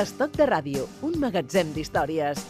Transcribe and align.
Estoc 0.00 0.32
de 0.38 0.46
ràdio, 0.48 0.86
un 1.04 1.18
magatzem 1.20 1.74
d'històries. 1.74 2.40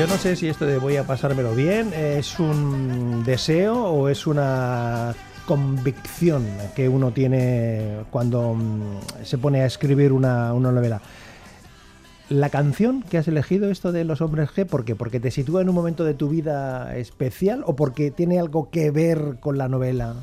Yo 0.00 0.06
no 0.06 0.16
sé 0.16 0.34
si 0.34 0.48
esto 0.48 0.64
de 0.64 0.78
voy 0.78 0.96
a 0.96 1.04
pasármelo 1.04 1.54
bien 1.54 1.92
es 1.92 2.38
un 2.38 3.22
deseo 3.22 3.84
o 3.84 4.08
es 4.08 4.26
una 4.26 5.14
convicción 5.44 6.46
que 6.74 6.88
uno 6.88 7.12
tiene 7.12 8.06
cuando 8.10 8.54
mm, 8.54 9.24
se 9.24 9.36
pone 9.36 9.60
a 9.60 9.66
escribir 9.66 10.12
una, 10.12 10.54
novela. 10.54 11.02
La 12.30 12.48
canción 12.48 13.02
que 13.02 13.18
has 13.18 13.28
elegido, 13.28 13.70
esto 13.70 13.92
de 13.92 14.04
los 14.04 14.22
hombres 14.22 14.48
G, 14.48 14.64
¿por 14.64 14.86
qué? 14.86 14.96
¿Porque 14.96 15.20
te 15.20 15.30
sitúa 15.30 15.60
en 15.60 15.68
un 15.68 15.74
momento 15.74 16.02
de 16.04 16.14
tu 16.14 16.30
vida 16.30 16.96
especial 16.96 17.62
o 17.66 17.76
porque 17.76 18.10
tiene 18.10 18.40
algo 18.40 18.70
que 18.70 18.90
ver 18.90 19.36
con 19.38 19.58
la 19.58 19.68
novela? 19.68 20.14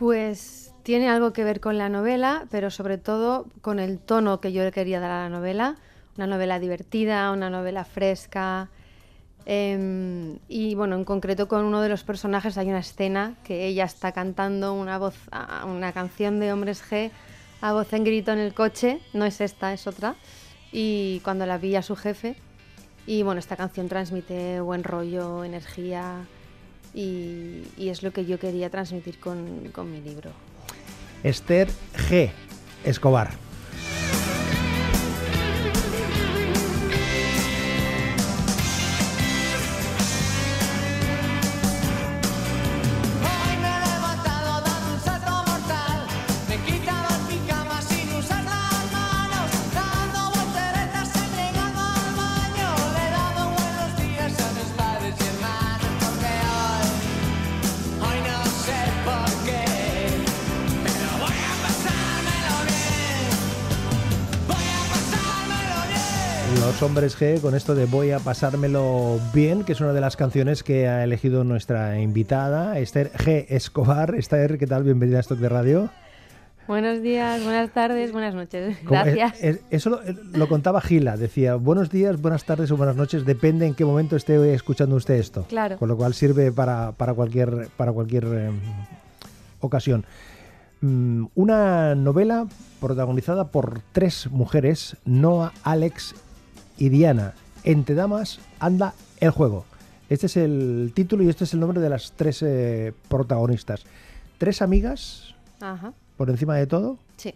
Pues 0.00 0.74
tiene 0.82 1.08
algo 1.08 1.32
que 1.32 1.44
ver 1.44 1.60
con 1.60 1.78
la 1.78 1.90
novela, 1.90 2.48
pero 2.50 2.72
sobre 2.72 2.98
todo 2.98 3.46
con 3.60 3.78
el 3.78 4.00
tono 4.00 4.40
que 4.40 4.52
yo 4.52 4.64
le 4.64 4.72
quería 4.72 4.98
dar 4.98 5.12
a 5.12 5.22
la 5.22 5.28
novela. 5.28 5.76
Una 6.16 6.26
novela 6.26 6.58
divertida, 6.58 7.30
una 7.30 7.50
novela 7.50 7.84
fresca. 7.84 8.68
Em, 9.46 10.38
y 10.48 10.74
bueno, 10.74 10.96
en 10.96 11.04
concreto 11.04 11.48
con 11.48 11.64
uno 11.64 11.80
de 11.80 11.88
los 11.88 12.04
personajes 12.04 12.58
hay 12.58 12.68
una 12.68 12.80
escena 12.80 13.34
que 13.44 13.66
ella 13.66 13.84
está 13.84 14.12
cantando 14.12 14.74
una 14.74 14.98
voz, 14.98 15.16
una 15.66 15.92
canción 15.92 16.40
de 16.40 16.52
Hombres 16.52 16.82
G 16.82 17.10
a 17.60 17.72
voz 17.72 17.92
en 17.92 18.04
grito 18.04 18.32
en 18.32 18.38
el 18.38 18.54
coche. 18.54 19.00
No 19.12 19.24
es 19.24 19.40
esta, 19.40 19.72
es 19.72 19.86
otra. 19.86 20.16
Y 20.72 21.20
cuando 21.20 21.46
la 21.46 21.58
vi 21.58 21.76
a 21.76 21.82
su 21.82 21.96
jefe. 21.96 22.36
Y 23.06 23.22
bueno, 23.22 23.38
esta 23.38 23.56
canción 23.56 23.88
transmite 23.88 24.60
buen 24.60 24.84
rollo, 24.84 25.44
energía. 25.44 26.26
Y, 26.94 27.64
y 27.76 27.88
es 27.88 28.02
lo 28.02 28.12
que 28.12 28.24
yo 28.24 28.38
quería 28.38 28.70
transmitir 28.70 29.18
con, 29.20 29.70
con 29.72 29.90
mi 29.90 30.00
libro. 30.00 30.30
Esther 31.22 31.68
G. 32.08 32.30
Escobar. 32.84 33.49
Los 66.80 66.88
hombres 66.88 67.20
G 67.20 67.42
con 67.42 67.54
esto 67.54 67.74
de 67.74 67.84
voy 67.84 68.10
a 68.10 68.20
pasármelo 68.20 69.20
bien, 69.34 69.64
que 69.64 69.72
es 69.72 69.82
una 69.82 69.92
de 69.92 70.00
las 70.00 70.16
canciones 70.16 70.62
que 70.62 70.88
ha 70.88 71.04
elegido 71.04 71.44
nuestra 71.44 72.00
invitada, 72.00 72.78
Esther 72.78 73.12
G. 73.12 73.44
Escobar. 73.50 74.14
Esther, 74.14 74.56
¿qué 74.56 74.66
tal? 74.66 74.84
Bienvenida 74.84 75.18
a 75.18 75.20
Stock 75.20 75.38
de 75.40 75.50
Radio. 75.50 75.90
Buenos 76.66 77.02
días, 77.02 77.44
buenas 77.44 77.68
tardes, 77.74 78.12
buenas 78.12 78.34
noches. 78.34 78.78
Como- 78.78 78.92
Gracias. 79.04 79.44
eh, 79.44 79.50
eh, 79.50 79.60
eso 79.68 79.90
lo, 79.90 80.02
eh, 80.02 80.16
lo 80.32 80.48
contaba 80.48 80.80
Gila, 80.80 81.18
decía 81.18 81.56
buenos 81.56 81.90
días, 81.90 82.18
buenas 82.18 82.44
tardes 82.44 82.70
o 82.70 82.78
buenas 82.78 82.96
noches, 82.96 83.26
depende 83.26 83.66
en 83.66 83.74
qué 83.74 83.84
momento 83.84 84.16
esté 84.16 84.54
escuchando 84.54 84.96
usted 84.96 85.16
esto. 85.16 85.44
Claro. 85.50 85.76
Con 85.76 85.86
lo 85.86 85.98
cual 85.98 86.14
sirve 86.14 86.50
para, 86.50 86.92
para 86.92 87.12
cualquier, 87.12 87.68
para 87.76 87.92
cualquier 87.92 88.24
eh, 88.24 88.50
ocasión. 89.60 90.06
Mm, 90.80 91.26
una 91.34 91.94
novela 91.94 92.46
protagonizada 92.80 93.48
por 93.48 93.82
tres 93.92 94.30
mujeres, 94.30 94.96
Noah, 95.04 95.52
Alex 95.62 96.14
y 96.80 96.88
Diana. 96.88 97.34
Entre 97.62 97.94
damas 97.94 98.40
anda 98.58 98.94
el 99.20 99.30
juego. 99.30 99.64
Este 100.08 100.26
es 100.26 100.36
el 100.36 100.90
título 100.92 101.22
y 101.22 101.28
este 101.28 101.44
es 101.44 101.54
el 101.54 101.60
nombre 101.60 101.80
de 101.80 101.88
las 101.88 102.12
tres 102.16 102.42
eh, 102.42 102.92
protagonistas. 103.08 103.84
Tres 104.38 104.62
amigas, 104.62 105.36
Ajá, 105.60 105.92
por 106.16 106.30
encima 106.30 106.56
de 106.56 106.66
todo, 106.66 106.98
sí. 107.16 107.34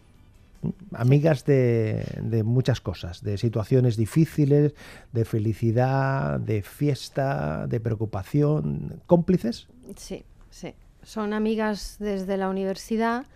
amigas 0.93 1.45
de, 1.45 2.05
de 2.23 2.43
muchas 2.43 2.81
cosas, 2.81 3.23
de 3.23 3.37
situaciones 3.39 3.97
difíciles, 3.97 4.73
de 5.13 5.25
felicidad, 5.25 6.41
de 6.41 6.63
fiesta, 6.63 7.67
de 7.69 7.79
preocupación, 7.79 9.03
cómplices. 9.07 9.69
Sí, 9.97 10.25
sí. 10.51 10.75
Son 11.03 11.35
amigas 11.35 11.97
desde 12.01 12.39
la 12.39 12.49
universidad. 12.49 13.27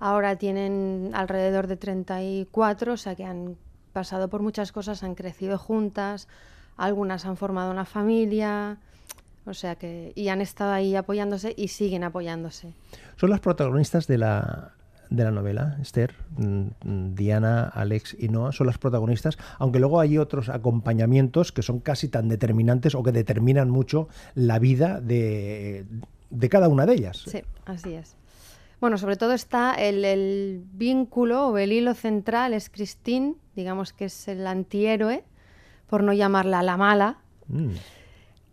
Ahora 0.00 0.36
tienen 0.36 1.10
alrededor 1.12 1.66
de 1.66 1.76
34, 1.76 2.94
o 2.94 2.96
sea 2.96 3.14
que 3.14 3.24
han 3.24 3.56
pasado 3.98 4.28
por 4.28 4.42
muchas 4.42 4.70
cosas, 4.70 5.02
han 5.02 5.16
crecido 5.16 5.58
juntas, 5.58 6.28
algunas 6.76 7.26
han 7.26 7.36
formado 7.36 7.72
una 7.72 7.84
familia, 7.84 8.78
o 9.44 9.54
sea 9.54 9.74
que 9.74 10.12
y 10.14 10.28
han 10.28 10.40
estado 10.40 10.70
ahí 10.70 10.94
apoyándose 10.94 11.52
y 11.56 11.66
siguen 11.66 12.04
apoyándose. 12.04 12.74
Son 13.16 13.28
las 13.28 13.40
protagonistas 13.40 14.06
de 14.06 14.18
la, 14.18 14.70
de 15.10 15.24
la 15.24 15.32
novela, 15.32 15.78
Esther, 15.82 16.14
mm, 16.36 16.66
mm, 16.84 17.14
Diana, 17.16 17.64
Alex 17.64 18.14
y 18.20 18.28
Noah, 18.28 18.52
son 18.52 18.68
las 18.68 18.78
protagonistas, 18.78 19.36
aunque 19.58 19.80
luego 19.80 19.98
hay 19.98 20.16
otros 20.16 20.48
acompañamientos 20.48 21.50
que 21.50 21.62
son 21.62 21.80
casi 21.80 22.06
tan 22.06 22.28
determinantes 22.28 22.94
o 22.94 23.02
que 23.02 23.10
determinan 23.10 23.68
mucho 23.68 24.06
la 24.36 24.60
vida 24.60 25.00
de, 25.00 25.86
de 26.30 26.48
cada 26.48 26.68
una 26.68 26.86
de 26.86 26.94
ellas. 26.94 27.24
Sí, 27.26 27.42
así 27.66 27.94
es. 27.94 28.14
Bueno, 28.80 28.96
sobre 28.98 29.16
todo 29.16 29.32
está 29.32 29.74
el, 29.74 30.04
el 30.04 30.62
vínculo 30.72 31.48
o 31.48 31.58
el 31.58 31.72
hilo 31.72 31.94
central 31.94 32.54
es 32.54 32.70
Christine, 32.70 33.34
digamos 33.56 33.92
que 33.92 34.04
es 34.04 34.28
el 34.28 34.46
antihéroe, 34.46 35.24
por 35.88 36.02
no 36.02 36.12
llamarla 36.12 36.62
la 36.62 36.76
mala, 36.76 37.18
Mm. 37.48 37.70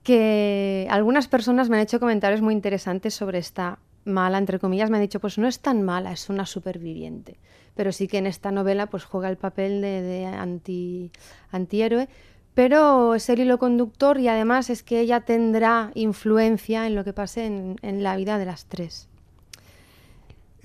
que 0.03 0.87
algunas 0.89 1.27
personas 1.27 1.69
me 1.69 1.75
han 1.75 1.83
hecho 1.83 1.99
comentarios 1.99 2.41
muy 2.41 2.53
interesantes 2.53 3.13
sobre 3.13 3.39
esta 3.39 3.79
mala, 4.05 4.37
entre 4.37 4.59
comillas, 4.59 4.89
me 4.89 4.97
han 4.97 5.03
dicho, 5.03 5.19
pues 5.19 5.37
no 5.37 5.47
es 5.47 5.59
tan 5.59 5.81
mala, 5.81 6.11
es 6.11 6.29
una 6.29 6.45
superviviente. 6.45 7.37
Pero 7.75 7.91
sí 7.91 8.07
que 8.07 8.19
en 8.19 8.27
esta 8.27 8.51
novela 8.51 8.87
pues 8.87 9.03
juega 9.03 9.29
el 9.29 9.37
papel 9.37 9.81
de, 9.81 10.01
de 10.01 10.25
anti, 10.25 11.11
antihéroe, 11.51 12.07
pero 12.53 13.15
es 13.15 13.27
el 13.29 13.41
hilo 13.41 13.57
conductor 13.57 14.17
y 14.19 14.27
además 14.29 14.69
es 14.69 14.83
que 14.83 15.01
ella 15.01 15.21
tendrá 15.21 15.91
influencia 15.95 16.87
en 16.87 16.95
lo 16.95 17.03
que 17.03 17.11
pase 17.11 17.45
en, 17.47 17.75
en 17.81 18.01
la 18.03 18.15
vida 18.15 18.37
de 18.37 18.45
las 18.45 18.65
tres. 18.67 19.09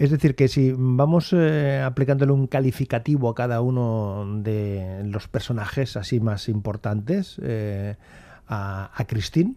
Es 0.00 0.10
decir, 0.10 0.34
que 0.34 0.48
si 0.48 0.72
vamos 0.74 1.34
eh, 1.34 1.82
aplicándole 1.84 2.32
un 2.32 2.46
calificativo 2.46 3.28
a 3.28 3.34
cada 3.34 3.60
uno 3.60 4.24
de 4.38 5.02
los 5.04 5.28
personajes 5.28 5.94
así 5.94 6.20
más 6.20 6.48
importantes, 6.48 7.38
eh, 7.42 7.96
a, 8.48 8.90
a 8.94 9.04
Christine, 9.04 9.56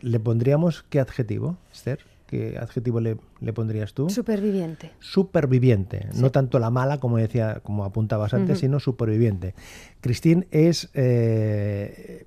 ¿le 0.00 0.18
pondríamos 0.18 0.82
qué 0.90 0.98
adjetivo, 0.98 1.58
Esther? 1.72 2.00
¿Qué 2.32 2.56
adjetivo 2.56 2.98
le, 2.98 3.18
le 3.42 3.52
pondrías 3.52 3.92
tú? 3.92 4.08
Superviviente. 4.08 4.90
superviviente, 5.00 6.08
no 6.14 6.30
tanto 6.30 6.58
la 6.58 6.70
mala 6.70 6.96
como 6.96 7.18
decía, 7.18 7.60
como 7.62 7.84
apuntabas 7.84 8.32
antes, 8.32 8.60
sino 8.60 8.80
superviviente. 8.80 9.54
Christine 10.00 10.48
es 10.50 10.88
eh, 10.94 12.24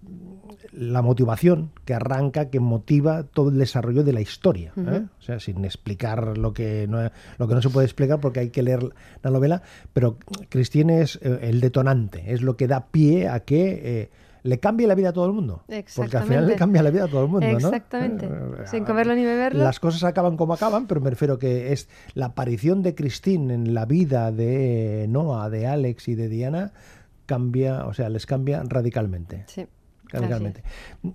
la 0.72 1.02
motivación 1.02 1.72
que 1.86 1.96
arranca, 1.96 2.52
que 2.52 2.60
motiva 2.60 3.24
todo 3.24 3.50
el 3.50 3.58
desarrollo 3.58 4.04
de 4.04 4.14
la 4.14 4.22
historia. 4.22 4.74
¿eh? 4.78 5.06
O 5.18 5.22
sea, 5.24 5.40
sin 5.40 5.66
explicar 5.66 6.38
lo 6.38 6.54
que, 6.54 6.86
no, 6.88 7.10
lo 7.40 7.48
que 7.48 7.56
no 7.56 7.64
se 7.64 7.72
puede 7.72 7.86
explicar 7.86 8.20
porque 8.20 8.42
hay 8.42 8.52
que 8.52 8.62
leer 8.62 8.88
la 9.24 9.32
novela, 9.32 9.64
pero 9.92 10.20
Christine 10.50 11.02
es 11.02 11.18
eh, 11.24 11.40
el 11.42 11.62
detonante, 11.62 12.32
es 12.32 12.44
lo 12.44 12.58
que 12.58 12.68
da 12.68 12.90
pie 12.92 13.28
a 13.28 13.40
que 13.40 13.82
eh, 13.84 14.10
le 14.46 14.60
cambie 14.60 14.86
la 14.88 14.96
vida 14.96 15.10
a 15.10 15.14
todo 15.14 15.26
el 15.26 15.34
mundo. 15.34 15.64
Porque 15.68 16.18
al 16.18 16.24
final 16.24 16.46
le 16.48 16.54
Exactamente. 16.54 16.56
cambia 16.56 16.84
la 16.84 16.90
vida 16.92 17.04
a 17.06 17.08
todo 17.08 17.24
el 17.26 17.30
mundo, 17.30 17.48
¿no? 17.48 17.58
Exactamente. 17.58 18.26
Eh, 18.28 18.68
Sin 18.68 18.86
comerlo 18.86 19.16
ni 19.16 19.26
beberlo. 19.26 19.64
Las 19.64 19.80
cosas 19.80 20.04
acaban 20.04 20.38
como 20.38 20.54
acaban, 20.54 20.88
pero 20.88 21.02
me 21.02 21.10
refiero 21.10 21.40
que 21.40 21.74
es 21.74 21.90
la 22.14 22.28
aparición 22.28 22.82
de 22.84 22.94
Christine 22.96 23.54
en 23.54 23.74
la 23.74 23.86
vida 23.86 24.32
de 24.32 25.08
Noah, 25.10 25.50
de 25.50 25.68
Alex 25.68 26.08
y 26.08 26.16
de 26.16 26.30
Diana 26.30 26.72
cambia, 27.26 27.86
o 27.88 27.94
sea, 27.94 28.10
les 28.10 28.26
cambia 28.26 28.62
radicalmente. 28.68 29.44
Sí. 29.48 29.66
radicalmente. 30.08 30.64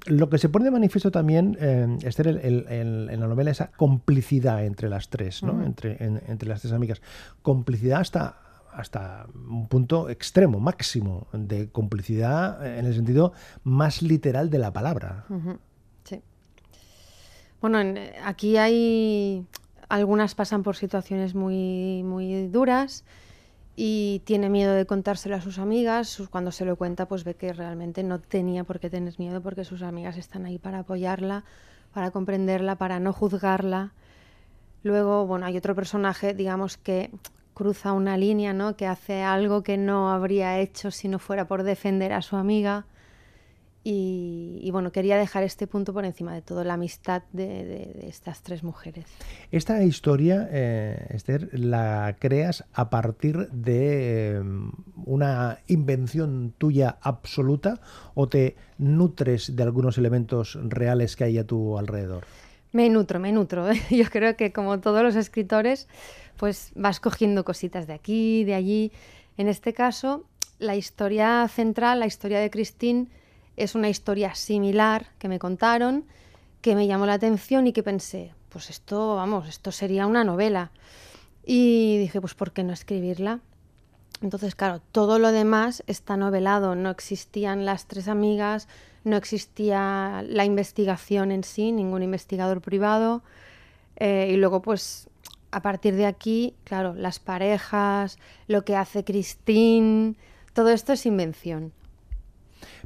Lo 0.06 0.28
que 0.28 0.36
se 0.36 0.48
pone 0.48 0.64
de 0.64 0.72
manifiesto 0.72 1.10
también, 1.12 1.56
eh, 1.60 1.86
Esther, 2.02 2.26
el- 2.26 2.38
el- 2.38 2.66
el- 2.68 3.08
en 3.10 3.20
la 3.20 3.28
novela, 3.28 3.50
esa 3.52 3.70
complicidad 3.70 4.64
entre 4.66 4.88
las 4.90 5.08
tres, 5.08 5.42
¿no? 5.44 5.64
Entre, 5.64 5.96
en- 6.04 6.20
entre 6.26 6.48
las 6.48 6.60
tres 6.62 6.72
amigas. 6.74 7.00
Complicidad 7.40 8.00
hasta, 8.00 8.36
hasta 8.80 9.26
un 9.34 9.68
punto 9.68 10.08
extremo, 10.08 10.60
máximo, 10.60 11.26
de 11.32 11.68
complicidad 11.70 12.64
eh, 12.66 12.78
en 12.78 12.86
el 12.86 12.94
sentido 12.94 13.32
más 13.64 14.02
literal 14.02 14.50
de 14.50 14.58
la 14.58 14.72
palabra. 14.72 15.26
Sí. 16.04 16.22
Bueno, 17.60 17.80
en- 17.80 17.98
aquí 18.24 18.56
hay 18.56 19.44
algunas 19.88 20.34
pasan 20.34 20.62
por 20.62 20.76
situaciones 20.76 21.34
muy, 21.34 22.02
muy 22.04 22.48
duras 22.48 23.04
y 23.76 24.20
tiene 24.24 24.48
miedo 24.48 24.72
de 24.74 24.86
contárselo 24.86 25.36
a 25.36 25.40
sus 25.40 25.58
amigas. 25.58 26.22
Cuando 26.30 26.52
se 26.52 26.64
lo 26.64 26.76
cuenta, 26.76 27.06
pues 27.08 27.24
ve 27.24 27.34
que 27.34 27.52
realmente 27.52 28.02
no 28.02 28.20
tenía 28.20 28.64
por 28.64 28.78
qué 28.80 28.90
tener 28.90 29.18
miedo 29.18 29.40
porque 29.40 29.64
sus 29.64 29.82
amigas 29.82 30.16
están 30.16 30.44
ahí 30.46 30.58
para 30.58 30.80
apoyarla, 30.80 31.44
para 31.92 32.10
comprenderla, 32.10 32.76
para 32.76 33.00
no 33.00 33.12
juzgarla. 33.12 33.92
Luego, 34.82 35.26
bueno, 35.26 35.44
hay 35.46 35.56
otro 35.56 35.74
personaje, 35.74 36.32
digamos, 36.34 36.76
que 36.78 37.10
cruza 37.60 37.92
una 37.92 38.16
línea, 38.16 38.54
¿no? 38.54 38.74
Que 38.74 38.86
hace 38.86 39.20
algo 39.20 39.62
que 39.62 39.76
no 39.76 40.10
habría 40.10 40.58
hecho 40.60 40.90
si 40.90 41.08
no 41.08 41.18
fuera 41.18 41.46
por 41.46 41.62
defender 41.62 42.10
a 42.14 42.22
su 42.22 42.36
amiga. 42.36 42.86
Y, 43.84 44.66
bueno, 44.72 44.92
quería 44.92 45.18
dejar 45.18 45.42
este 45.42 45.66
punto 45.66 45.92
por 45.92 46.06
encima 46.06 46.32
de 46.32 46.40
todo, 46.40 46.64
la 46.64 46.74
amistad 46.74 47.22
de, 47.32 48.06
estas 48.08 48.42
tres 48.42 48.62
mujeres. 48.62 49.04
Esta 49.50 49.82
historia, 49.82 50.48
eh, 50.50 51.06
Esther, 51.10 51.50
la 51.52 52.16
creas 52.18 52.64
a 52.72 52.88
partir 52.88 53.50
de 53.50 54.36
eh, 54.36 54.42
una 55.04 55.58
invención 55.66 56.54
tuya 56.56 56.96
absoluta 57.02 57.80
o 58.14 58.26
te 58.26 58.56
nutres 58.78 59.54
de 59.54 59.62
algunos 59.62 59.98
elementos 59.98 60.58
reales 60.62 61.14
que 61.14 61.24
hay 61.24 61.36
a 61.36 61.46
tu 61.46 61.78
alrededor? 61.78 62.24
Me 62.72 62.88
nutro, 62.88 63.18
me 63.18 63.32
nutro. 63.32 63.66
Yo 63.90 64.04
creo 64.10 64.36
que 64.36 64.52
como 64.52 64.80
todos 64.80 65.02
los 65.02 65.16
escritores, 65.16 65.88
pues 66.36 66.72
vas 66.74 67.00
cogiendo 67.00 67.44
cositas 67.44 67.86
de 67.86 67.94
aquí, 67.94 68.44
de 68.44 68.54
allí. 68.54 68.92
En 69.36 69.48
este 69.48 69.72
caso, 69.72 70.24
la 70.58 70.76
historia 70.76 71.48
central, 71.48 72.00
la 72.00 72.06
historia 72.06 72.38
de 72.38 72.50
Christine, 72.50 73.08
es 73.56 73.74
una 73.74 73.88
historia 73.88 74.34
similar 74.34 75.06
que 75.18 75.28
me 75.28 75.38
contaron, 75.38 76.04
que 76.60 76.74
me 76.74 76.86
llamó 76.86 77.06
la 77.06 77.14
atención 77.14 77.66
y 77.66 77.72
que 77.72 77.82
pensé, 77.82 78.32
pues 78.48 78.70
esto, 78.70 79.16
vamos, 79.16 79.48
esto 79.48 79.72
sería 79.72 80.06
una 80.06 80.24
novela. 80.24 80.70
Y 81.44 81.98
dije, 81.98 82.20
pues 82.20 82.34
¿por 82.34 82.52
qué 82.52 82.62
no 82.62 82.72
escribirla? 82.72 83.40
Entonces, 84.22 84.54
claro, 84.54 84.80
todo 84.92 85.18
lo 85.18 85.32
demás 85.32 85.82
está 85.86 86.16
novelado. 86.16 86.74
No 86.74 86.90
existían 86.90 87.64
las 87.64 87.86
tres 87.86 88.08
amigas, 88.08 88.68
no 89.04 89.16
existía 89.16 90.22
la 90.28 90.44
investigación 90.44 91.32
en 91.32 91.42
sí, 91.42 91.72
ningún 91.72 92.02
investigador 92.02 92.60
privado. 92.60 93.22
Eh, 93.96 94.30
y 94.32 94.36
luego, 94.36 94.60
pues, 94.60 95.08
a 95.50 95.62
partir 95.62 95.96
de 95.96 96.06
aquí, 96.06 96.54
claro, 96.64 96.94
las 96.94 97.18
parejas, 97.18 98.18
lo 98.46 98.64
que 98.64 98.76
hace 98.76 99.04
Christine, 99.04 100.14
todo 100.52 100.70
esto 100.70 100.92
es 100.92 101.06
invención. 101.06 101.72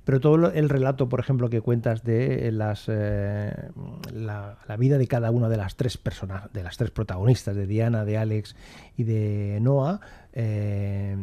Pero 0.05 0.21
todo 0.21 0.53
el 0.53 0.69
relato, 0.69 1.09
por 1.09 1.19
ejemplo, 1.19 1.49
que 1.49 1.63
cuentas 1.63 2.05
de 2.05 2.53
las 2.53 2.85
eh, 2.89 3.71
la, 4.13 4.59
la 4.69 4.77
vida 4.77 4.99
de 4.99 5.07
cada 5.07 5.31
una 5.31 5.49
de 5.49 5.57
las 5.57 5.77
tres 5.77 5.97
personas, 5.97 6.53
de 6.53 6.63
las 6.63 6.77
tres 6.77 6.91
protagonistas, 6.91 7.57
de 7.57 7.67
Diana, 7.67 8.05
de 8.05 8.19
Alex 8.19 8.55
y 8.99 9.05
de 9.05 9.59
Noah. 9.63 10.01
Eh, 10.35 11.17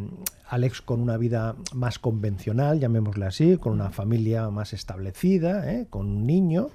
Alex 0.52 0.82
con 0.82 1.00
una 1.02 1.16
vida 1.16 1.56
más 1.74 1.98
convencional, 1.98 2.78
llamémosle 2.80 3.26
así, 3.26 3.56
con 3.56 3.72
una 3.72 3.90
familia 3.90 4.50
más 4.50 4.74
establecida, 4.74 5.72
¿eh? 5.72 5.88
con 5.90 6.08
un 6.08 6.28
niño, 6.28 6.68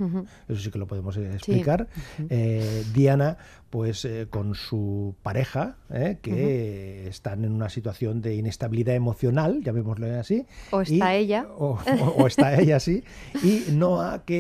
eso 0.49 0.61
sí 0.63 0.71
que 0.71 0.79
lo 0.79 0.87
podemos 0.87 1.15
eh, 1.19 1.31
explicar. 1.35 1.87
Eh, 2.31 2.85
Diana, 2.95 3.37
pues 3.69 4.07
eh, 4.07 4.29
con 4.31 4.55
su 4.55 5.15
pareja, 5.23 5.77
¿eh? 5.91 6.17
que 6.23 7.07
están 7.09 7.45
en 7.45 7.53
una 7.53 7.69
situación 7.69 8.23
de 8.23 8.35
inestabilidad 8.37 8.95
emocional, 8.95 9.61
llamémosle 9.63 10.17
así. 10.17 10.47
O 10.71 10.81
y- 10.81 10.95
está 10.95 11.15
ella. 11.15 11.47
o, 11.59 11.77
o- 12.01 12.23
o 12.23 12.27
está 12.27 12.59
ella, 12.59 12.81
sí. 12.81 13.05
Y 13.43 13.73
Noah, 13.73 14.23
que 14.25 14.39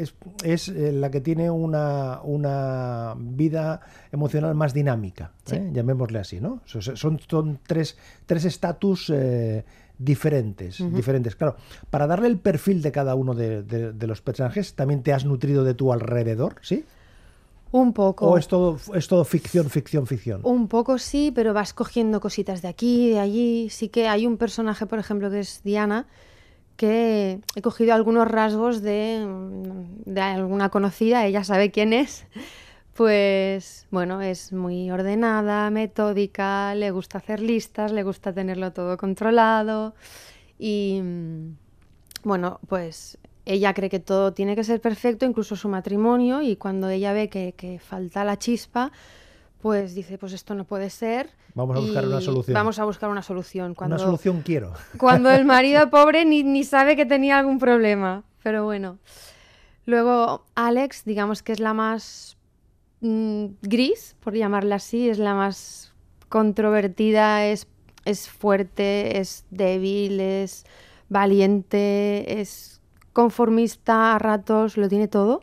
eh, 0.00 0.02
es, 0.02 0.14
es, 0.42 0.68
la 0.68 1.12
que 1.12 1.20
tiene 1.20 1.48
una, 1.50 2.20
una 2.24 3.14
vida 3.18 3.82
emocional 4.10 4.56
más 4.56 4.74
dinámica, 4.74 5.30
Sí. 5.44 5.58
llamémosle 5.72 6.18
así, 6.18 6.40
¿no? 6.40 6.60
So- 6.64 6.80
so- 6.82 6.96
Son, 6.96 7.20
son 7.28 7.60
tres 7.66 7.96
tres 8.26 8.46
estatus 8.64 9.10
eh, 9.14 9.64
diferentes, 9.98 10.78
diferentes. 10.94 11.36
Claro, 11.36 11.56
para 11.90 12.06
darle 12.06 12.28
el 12.28 12.38
perfil 12.38 12.80
de 12.82 12.90
cada 12.92 13.14
uno 13.14 13.34
de, 13.34 13.62
de- 13.62 13.92
de 13.92 14.06
los 14.06 14.20
personajes, 14.22 14.74
¿también 14.74 15.02
te 15.02 15.12
has 15.12 15.24
nutrido 15.24 15.64
de 15.64 15.74
tu 15.74 15.92
alrededor, 15.92 16.56
sí? 16.62 16.84
Un 17.72 17.92
poco. 17.92 18.26
¿O 18.30 18.38
es 18.38 18.46
todo, 18.48 18.78
es 18.94 19.08
todo 19.08 19.24
ficción, 19.24 19.68
ficción, 19.68 20.06
ficción? 20.06 20.40
Un 20.44 20.68
poco 20.68 20.96
sí, 20.98 21.32
pero 21.34 21.52
vas 21.52 21.74
cogiendo 21.74 22.20
cositas 22.20 22.62
de 22.62 22.68
aquí, 22.68 23.10
de 23.10 23.18
allí. 23.18 23.68
Sí 23.70 23.88
que 23.88 24.08
hay 24.08 24.26
un 24.26 24.36
personaje, 24.36 24.86
por 24.86 24.98
ejemplo, 24.98 25.28
que 25.30 25.40
es 25.40 25.60
Diana, 25.64 26.06
que 26.76 27.40
he 27.56 27.62
cogido 27.62 27.92
algunos 27.94 28.28
rasgos 28.28 28.80
de, 28.80 29.26
de 30.06 30.20
alguna 30.20 30.68
conocida, 30.70 31.26
ella 31.26 31.44
sabe 31.44 31.70
quién 31.70 31.92
es. 31.92 32.24
Pues 32.94 33.86
bueno, 33.90 34.22
es 34.22 34.52
muy 34.52 34.90
ordenada, 34.90 35.68
metódica, 35.70 36.74
le 36.74 36.90
gusta 36.92 37.18
hacer 37.18 37.40
listas, 37.40 37.90
le 37.90 38.04
gusta 38.04 38.32
tenerlo 38.32 38.72
todo 38.72 38.96
controlado 38.96 39.94
y 40.58 41.00
mm, 41.02 41.56
bueno, 42.22 42.60
pues 42.68 43.18
ella 43.46 43.74
cree 43.74 43.90
que 43.90 43.98
todo 43.98 44.32
tiene 44.32 44.54
que 44.54 44.64
ser 44.64 44.80
perfecto, 44.80 45.26
incluso 45.26 45.56
su 45.56 45.68
matrimonio, 45.68 46.40
y 46.40 46.56
cuando 46.56 46.88
ella 46.88 47.12
ve 47.12 47.28
que, 47.28 47.52
que 47.56 47.78
falta 47.78 48.24
la 48.24 48.38
chispa, 48.38 48.92
pues 49.60 49.94
dice, 49.94 50.16
pues 50.18 50.32
esto 50.32 50.54
no 50.54 50.64
puede 50.64 50.90
ser. 50.90 51.30
Vamos 51.54 51.76
a 51.76 51.80
buscar 51.80 52.06
una 52.06 52.20
solución. 52.20 52.54
Vamos 52.54 52.78
a 52.78 52.84
buscar 52.84 53.10
una 53.10 53.22
solución. 53.22 53.74
Cuando, 53.74 53.96
Una 53.96 54.04
solución 54.04 54.42
quiero. 54.42 54.72
cuando 54.98 55.30
el 55.30 55.44
marido 55.44 55.90
pobre 55.90 56.24
ni, 56.24 56.42
ni 56.42 56.64
sabe 56.64 56.96
que 56.96 57.06
tenía 57.06 57.38
algún 57.38 57.58
problema. 57.58 58.24
Pero 58.42 58.64
bueno. 58.64 58.98
Luego 59.86 60.44
Alex, 60.54 61.04
digamos 61.04 61.42
que 61.42 61.52
es 61.52 61.60
la 61.60 61.74
más 61.74 62.36
mm, 63.04 63.44
gris, 63.62 64.16
por 64.20 64.34
llamarla 64.34 64.76
así, 64.76 65.08
es 65.08 65.18
la 65.18 65.34
más 65.34 65.92
controvertida, 66.28 67.46
es, 67.46 67.66
es 68.04 68.28
fuerte, 68.28 69.18
es 69.20 69.44
débil, 69.50 70.20
es 70.20 70.64
valiente, 71.08 72.40
es 72.40 72.80
conformista 73.12 74.14
a 74.14 74.18
ratos, 74.18 74.76
lo 74.76 74.88
tiene 74.88 75.06
todo. 75.08 75.42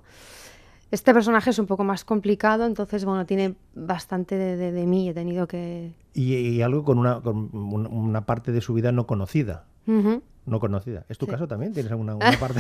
Este 0.92 1.14
personaje 1.14 1.52
es 1.52 1.60
un 1.60 1.68
poco 1.68 1.86
más 1.86 2.04
complicado, 2.04 2.66
entonces, 2.66 3.06
bueno, 3.06 3.26
tiene 3.26 3.56
bastante 3.76 4.36
de, 4.36 4.58
de- 4.58 4.72
de 4.74 4.86
mí, 4.86 5.08
he 5.08 5.14
tenido 5.14 5.48
que... 5.48 5.94
Y, 6.14 6.36
y 6.36 6.62
algo 6.62 6.84
con 6.84 6.98
una, 6.98 7.22
con 7.22 7.50
un- 7.54 7.88
una 7.88 8.26
parte 8.26 8.52
de 8.52 8.60
su 8.60 8.74
vida 8.74 8.92
no 8.92 9.08
conocida. 9.08 9.64
No 9.86 10.60
conocida. 10.60 11.06
¿Es 11.10 11.18
tu 11.18 11.26
Sí. 11.28 11.32
caso 11.32 11.48
también? 11.48 11.72
¿Tienes 11.74 11.92
alguna 11.92 12.16
una 12.16 12.32
parte? 12.38 12.60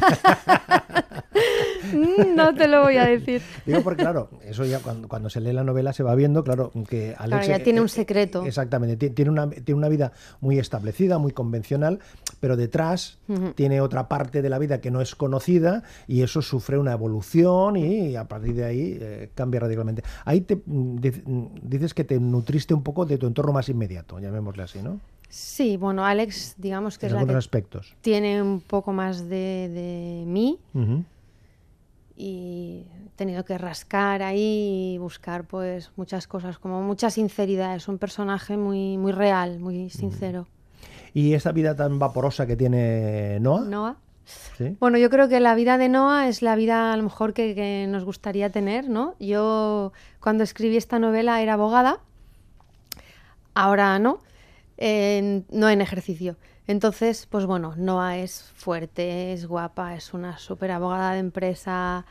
Mm, 1.84 2.36
No 2.36 2.54
te 2.56 2.68
lo 2.68 2.82
voy 2.82 2.98
a 2.98 3.06
decir. 3.06 3.42
Digo 3.66 3.82
porque, 3.84 4.02
claro, 4.04 4.30
eso 4.44 4.66
ya 4.66 4.80
cuando, 4.80 5.08
cuando 5.08 5.30
se 5.30 5.40
lee 5.42 5.54
la 5.54 5.64
novela 5.64 5.94
se 5.94 6.04
va 6.04 6.16
viendo, 6.16 6.44
claro, 6.44 6.72
que 6.88 7.16
Alex... 7.18 7.48
ya 7.48 7.56
eh, 7.58 7.60
tiene 7.60 7.80
un 7.82 7.86
eh, 7.88 7.90
secreto. 7.90 8.46
Exactamente, 8.46 8.98
ti- 8.98 9.14
tiene 9.14 9.32
una, 9.32 9.50
tiene 9.50 9.74
una 9.76 9.90
vida 9.90 10.12
muy 10.40 10.60
establecida, 10.60 11.18
muy 11.18 11.32
convencional, 11.32 12.00
pero 12.40 12.58
detrás 12.58 13.20
Ujú. 13.28 13.54
tiene 13.54 13.82
otra 13.82 14.08
parte 14.08 14.42
de 14.42 14.50
la 14.50 14.58
vida 14.60 14.82
que 14.82 14.92
no 14.92 15.02
es 15.02 15.16
conocida 15.16 15.84
y 16.08 16.22
eso 16.24 16.42
sufre 16.42 16.78
una 16.78 16.92
evolución 16.94 17.78
y 17.78 18.16
a 18.16 18.26
partir 18.26 18.56
de 18.56 18.66
ahí 18.66 18.98
eh, 19.00 19.30
cambia 19.36 19.60
radicalmente. 19.60 20.04
Ahí 20.26 20.42
te, 20.42 20.56
mm, 20.66 20.96
mm, 21.26 21.48
dices 21.64 21.94
que 21.94 22.04
te 22.04 22.20
nutriste 22.20 22.74
un 22.74 22.84
poco 22.84 23.06
de 23.06 23.18
tu 23.18 23.28
entorno 23.28 23.52
más 23.54 23.70
inmediato, 23.70 24.20
llamémosle 24.20 24.64
así, 24.64 24.82
¿no? 24.82 25.00
Sí, 25.30 25.78
bueno, 25.78 26.06
Alex, 26.06 26.56
digamos 26.58 26.98
que 26.98 27.06
En 27.06 27.14
es 27.16 27.22
la 27.22 27.26
que 27.26 27.34
aspectos. 27.36 27.94
tiene 28.02 28.42
un 28.42 28.60
poco 28.60 28.92
más 28.92 29.30
de, 29.30 29.70
de 29.70 30.24
mí 30.28 30.60
Ujú. 30.74 31.06
Y 32.22 32.86
he 33.08 33.10
tenido 33.16 33.44
que 33.46 33.58
rascar 33.58 34.22
ahí 34.22 34.94
y 34.94 34.98
buscar 35.00 35.46
pues 35.46 35.92
muchas 35.96 36.28
cosas, 36.28 36.60
como 36.60 36.80
mucha 36.84 37.10
sinceridad. 37.10 37.76
Es 37.76 37.88
un 37.88 37.98
personaje 37.98 38.58
muy, 38.58 38.96
muy 38.98 39.12
real, 39.12 39.60
muy 39.60 39.90
sincero. 39.90 40.48
Y 41.16 41.34
esta 41.34 41.52
vida 41.52 41.76
tan 41.76 41.98
vaporosa 41.98 42.46
que 42.46 42.56
tiene 42.56 43.40
Noah, 43.40 43.62
Noah. 43.62 43.96
¿sí? 44.56 44.78
Bueno, 44.80 45.00
yo 45.00 45.10
creo 45.10 45.30
que 45.30 45.40
la 45.40 45.56
vida 45.56 45.80
de 45.80 45.90
Noah 45.90 46.28
es 46.28 46.44
la 46.44 46.56
vida 46.56 46.94
a 46.94 46.98
lo 46.98 47.04
mejor 47.04 47.34
que, 47.34 47.56
que 47.56 47.88
nos 47.90 48.06
gustaría 48.06 48.52
tener, 48.52 48.88
¿no? 48.88 49.16
Yo 49.20 49.92
cuando 50.20 50.44
escribí 50.44 50.78
esta 50.78 51.00
novela 51.00 51.42
era 51.42 51.54
abogada, 51.54 52.02
ahora 53.56 53.98
no. 53.98 54.20
no 54.78 55.70
en 55.70 55.82
ejercicio. 55.82 56.36
Entonces, 56.72 57.28
pues 57.30 57.46
bueno, 57.46 57.74
Noah 57.76 58.20
es 58.20 58.44
fuerte, 58.56 59.34
es 59.34 59.46
guapa, 59.46 59.94
es 59.94 60.14
una 60.14 60.38
súper 60.38 60.72
abogada 60.72 61.12
de 61.12 61.20
empresa, 61.20 62.06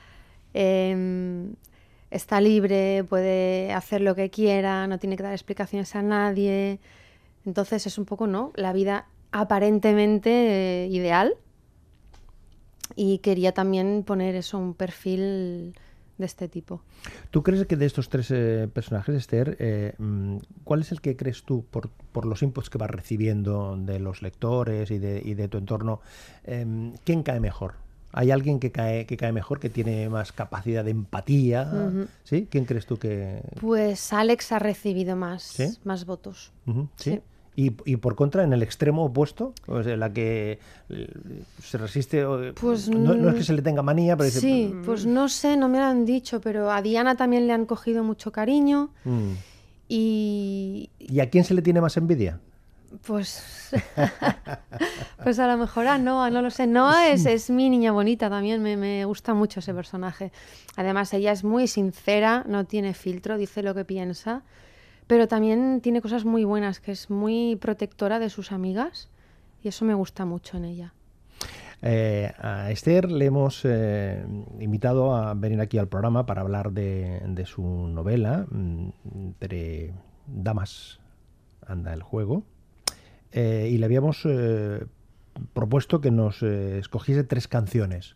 em, 0.53 1.55
está 2.11 2.43
libre, 2.43 3.03
puede 3.05 3.73
hacer 3.73 4.03
lo 4.03 4.15
que 4.15 4.29
quiera, 4.29 4.87
no 4.87 4.99
tiene 4.99 5.17
que 5.17 5.23
dar 5.23 5.33
explicaciones 5.33 5.97
a 5.97 6.03
nadie. 6.03 6.79
Entonces 7.47 7.87
es 7.87 7.97
un 7.97 8.05
poco, 8.05 8.27
¿no? 8.27 8.53
La 8.55 8.75
vida 8.75 9.07
aparentemente 9.33 10.85
eh, 10.85 10.89
ideal. 10.89 11.37
Y 12.97 13.19
quería 13.21 13.53
también 13.53 14.05
poner 14.05 14.35
eso, 14.35 14.59
un 14.59 14.75
perfil 14.75 15.75
de 16.21 16.27
este 16.27 16.49
tipo. 16.49 16.83
¿Tú 17.31 17.43
crees 17.43 17.67
que 17.67 17.77
de 17.77 17.87
estos 17.87 18.09
tres 18.09 18.31
eh, 18.31 18.69
personajes, 18.73 19.17
Esther, 19.17 19.57
eh, 19.59 19.95
mm, 19.99 20.37
cuál 20.65 20.83
es 20.83 20.93
el 20.93 21.01
que 21.01 21.17
crees 21.17 21.43
tú, 21.43 21.65
por, 21.71 21.91
por 22.13 22.27
los 22.27 22.43
inputs 22.43 22.71
que 22.71 22.79
vas 22.79 22.91
recibiendo 22.91 23.77
de 23.77 23.99
los 23.99 24.23
lectores 24.23 24.91
y 24.91 24.99
de, 24.99 25.21
y 25.25 25.35
de 25.35 25.49
tu 25.49 25.59
entorno, 25.59 26.01
em, 26.45 26.93
quién 27.05 27.23
cae 27.23 27.41
mejor? 27.41 27.75
¿Hay 28.13 28.33
alguien 28.33 28.59
que 28.59 28.73
cae, 28.73 29.07
que 29.07 29.17
cae 29.17 29.33
mejor, 29.33 29.61
que 29.61 29.71
tiene 29.71 30.09
más 30.09 30.33
capacidad 30.33 30.85
de 30.85 30.91
empatía? 30.91 31.71
¿Sí? 32.25 32.49
¿Quién 32.51 32.65
crees 32.65 32.85
tú 32.85 32.99
que...? 32.99 33.41
Pues 33.61 34.13
Alex 34.13 34.51
ha 34.51 34.59
recibido 34.59 35.15
más, 35.15 35.45
¿Sí? 35.45 35.79
más 35.85 36.07
votos. 36.07 36.51
Sí. 36.97 37.21
Y, 37.57 37.73
y 37.85 37.97
por 37.97 38.15
contra, 38.15 38.45
en 38.45 38.53
el 38.53 38.63
extremo 38.63 39.05
opuesto, 39.05 39.53
o 39.67 39.83
sea, 39.83 39.97
la 39.97 40.13
que 40.13 40.61
eh, 40.89 41.09
se 41.63 41.79
resiste, 41.79 42.25
Pues, 42.59 42.89
no, 42.89 43.15
no 43.15 43.29
es 43.29 43.35
mm, 43.35 43.39
que 43.39 43.45
se 43.45 43.53
le 43.53 43.63
tenga 43.63 43.83
manía, 43.83 44.17
pero 44.17 44.27
dice... 44.27 44.41
Sí, 44.41 44.75
pues 44.85 45.05
no 45.05 45.29
sé, 45.29 45.57
no 45.57 45.69
me 45.69 45.79
lo 45.79 45.85
han 45.85 46.07
dicho, 46.07 46.41
pero 46.41 46.71
a 46.71 46.81
Diana 46.81 47.17
también 47.17 47.47
le 47.47 47.53
han 47.53 47.67
cogido 47.67 48.05
mucho 48.05 48.31
cariño 48.31 48.91
mm. 49.05 49.33
y 49.89 50.91
¿Y 51.01 51.21
a 51.21 51.29
quién 51.29 51.45
se 51.45 51.55
le 51.55 51.63
tiene 51.63 51.81
más 51.81 51.97
envidia? 51.97 52.39
pues 53.03 53.71
pues 55.23 55.39
a 55.39 55.47
lo 55.47 55.57
mejor 55.57 55.87
a 55.87 55.99
Noah, 55.99 56.31
no 56.31 56.43
lo 56.43 56.51
sé. 56.51 56.67
Noah 56.67 57.09
es, 57.09 57.25
es 57.27 57.51
mi 57.51 57.71
niña 57.71 57.93
bonita 57.93 58.29
también, 58.29 58.63
me, 58.63 58.77
me 58.77 59.05
gusta 59.05 59.35
mucho 59.35 59.61
ese 59.61 59.73
personaje. 59.73 60.33
Además, 60.77 61.13
ella 61.15 61.33
es 61.33 61.45
muy 61.45 61.69
sincera, 61.69 62.45
no 62.49 62.65
tiene 62.65 62.95
filtro, 62.95 63.39
dice 63.39 63.63
lo 63.63 63.75
que 63.75 63.85
piensa, 63.85 64.43
pero 65.11 65.27
también 65.27 65.81
tiene 65.81 66.01
cosas 66.01 66.25
muy 66.25 66.45
buenas, 66.45 66.79
que 66.79 66.93
es 66.93 67.11
muy 67.11 67.57
protectora 67.57 68.21
de 68.21 68.31
sus 68.31 68.53
amigas 68.53 69.09
y 69.61 69.67
eso 69.67 69.85
me 69.85 69.95
gusta 69.95 70.25
mucho 70.25 70.57
en 70.57 70.65
ella. 70.65 70.95
Eh, 71.83 72.33
a 72.39 72.71
Esther 72.71 73.11
le 73.11 73.25
hemos 73.25 73.63
eh, 73.65 74.25
invitado 74.61 75.17
a 75.17 75.35
venir 75.35 75.61
aquí 75.61 75.79
al 75.79 75.89
programa 75.89 76.27
para 76.27 76.43
hablar 76.43 76.71
de, 76.71 77.45
su 77.45 77.65
novela, 77.89 78.47
mm, 78.53 78.89
entre 79.17 79.95
damas 80.29 81.01
anda 81.67 81.93
el 81.93 82.05
juego, 82.05 82.45
eh, 83.33 83.69
y 83.69 83.79
le 83.79 83.87
habíamos 83.87 84.29
propuesto 85.53 86.01
que 86.01 86.13
nos 86.13 86.41
escogiese 86.45 87.25
tres 87.25 87.49
canciones. 87.49 88.15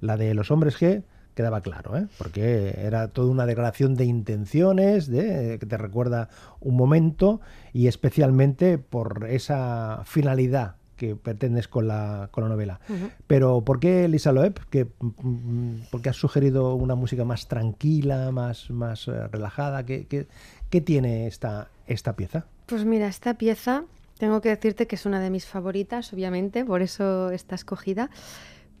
La 0.00 0.16
de 0.16 0.32
Los 0.34 0.52
Hombres 0.52 0.80
G 0.80 1.02
quedaba 1.34 1.60
claro, 1.60 1.96
¿eh? 1.96 2.06
porque 2.18 2.74
era 2.78 3.08
toda 3.08 3.30
una 3.30 3.46
declaración 3.46 3.94
de 3.94 4.04
intenciones, 4.04 5.08
de, 5.08 5.58
que 5.58 5.66
te 5.66 5.76
recuerda 5.76 6.28
un 6.60 6.76
momento, 6.76 7.40
y 7.72 7.88
especialmente 7.88 8.78
por 8.78 9.26
esa 9.28 10.02
finalidad 10.04 10.76
que 10.96 11.16
pretendes 11.16 11.66
con 11.66 11.88
la, 11.88 12.28
con 12.30 12.44
la 12.44 12.50
novela. 12.50 12.80
Pero 13.26 13.62
¿por 13.62 13.80
qué 13.80 14.06
Lisa 14.08 14.32
Loeb? 14.32 14.60
¿Qué, 14.70 14.86
mm, 15.00 15.90
¿Por 15.90 16.02
qué 16.02 16.08
has 16.08 16.16
sugerido 16.16 16.74
una 16.74 16.94
música 16.94 17.24
más 17.24 17.48
tranquila, 17.48 18.30
más, 18.30 18.70
más 18.70 19.08
eh, 19.08 19.26
relajada? 19.28 19.84
¿Qué, 19.84 20.06
qué, 20.06 20.28
qué 20.70 20.80
tiene 20.80 21.26
esta, 21.26 21.68
esta 21.86 22.14
pieza? 22.14 22.46
Pues 22.66 22.84
mira, 22.84 23.08
esta 23.08 23.34
pieza 23.34 23.84
tengo 24.18 24.40
que 24.40 24.50
decirte 24.50 24.86
que 24.86 24.94
es 24.94 25.06
una 25.06 25.20
de 25.20 25.30
mis 25.30 25.46
favoritas, 25.46 26.12
obviamente, 26.12 26.64
por 26.64 26.82
eso 26.82 27.30
está 27.30 27.56
escogida, 27.56 28.10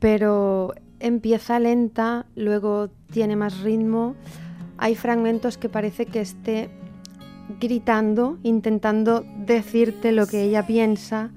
pero 0.04 0.74
empieza 1.00 1.58
lenta, 1.58 2.26
luego 2.36 2.90
tiene 3.10 3.36
más 3.36 3.60
ritmo, 3.60 4.16
hay 4.76 4.96
fragmentos 4.96 5.56
que 5.56 5.70
parece 5.70 6.04
que 6.04 6.20
esté 6.20 6.68
gritando, 7.58 8.36
intentando 8.42 9.24
decirte 9.46 10.12
lo 10.12 10.26
que 10.26 10.42
ella 10.42 10.66
piensa. 10.66 11.30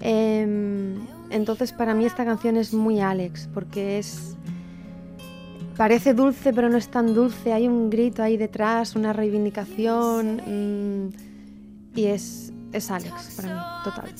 Em, 0.00 1.06
entonces 1.30 1.72
para 1.72 1.94
mí 1.94 2.04
esta 2.04 2.26
canción 2.26 2.58
es 2.58 2.74
muy 2.74 3.00
Alex, 3.00 3.48
porque 3.54 3.98
es... 3.98 4.36
Parece 5.78 6.12
dulce, 6.12 6.52
pero 6.52 6.68
no 6.68 6.76
es 6.76 6.90
tan 6.90 7.14
dulce. 7.14 7.54
Hay 7.54 7.66
un 7.66 7.88
grito 7.88 8.22
ahí 8.22 8.36
detrás, 8.36 8.94
una 8.94 9.14
reivindicación. 9.14 10.42
mm, 10.44 11.98
y 11.98 12.04
es, 12.04 12.52
es 12.72 12.90
Alex 12.90 13.36
para 13.36 13.54
mí, 13.54 13.60
total. 13.84 14.10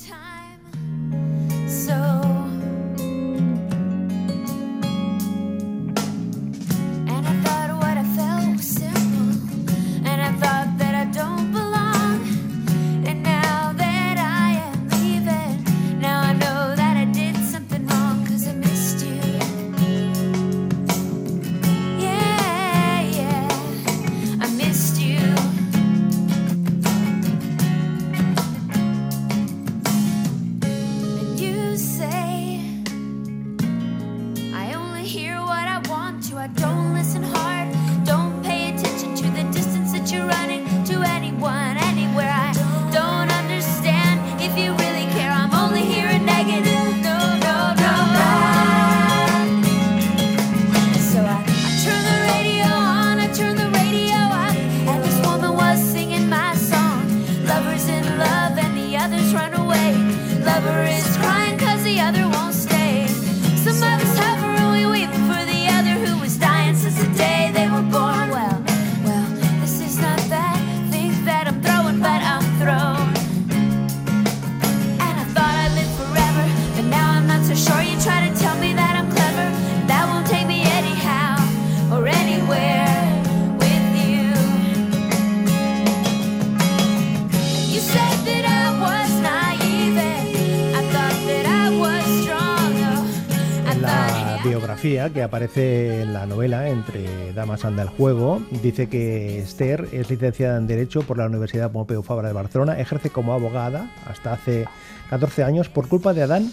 Que 94.83 95.23
aparece 95.23 96.03
en 96.03 96.13
la 96.13 96.27
novela 96.27 96.69
Entre 96.69 97.33
Damas 97.33 97.65
anda 97.65 97.83
el 97.83 97.89
juego, 97.89 98.43
dice 98.63 98.89
que 98.89 99.39
Esther 99.39 99.89
es 99.93 100.11
licenciada 100.11 100.59
en 100.59 100.67
Derecho 100.67 101.01
por 101.03 101.17
la 101.17 101.27
Universidad 101.27 101.73
Pompeu 101.73 102.03
Fabra 102.03 102.29
de 102.29 102.35
Barcelona, 102.35 102.79
ejerce 102.79 103.09
como 103.09 103.33
abogada 103.33 103.91
hasta 104.07 104.35
hace 104.35 104.67
14 105.09 105.45
años 105.45 105.71
por 105.71 105.89
culpa 105.89 106.13
de 106.13 106.23
Adán 106.23 106.51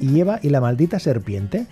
y 0.00 0.20
Eva 0.20 0.38
y 0.42 0.50
la 0.50 0.60
maldita 0.60 1.00
serpiente. 1.00 1.66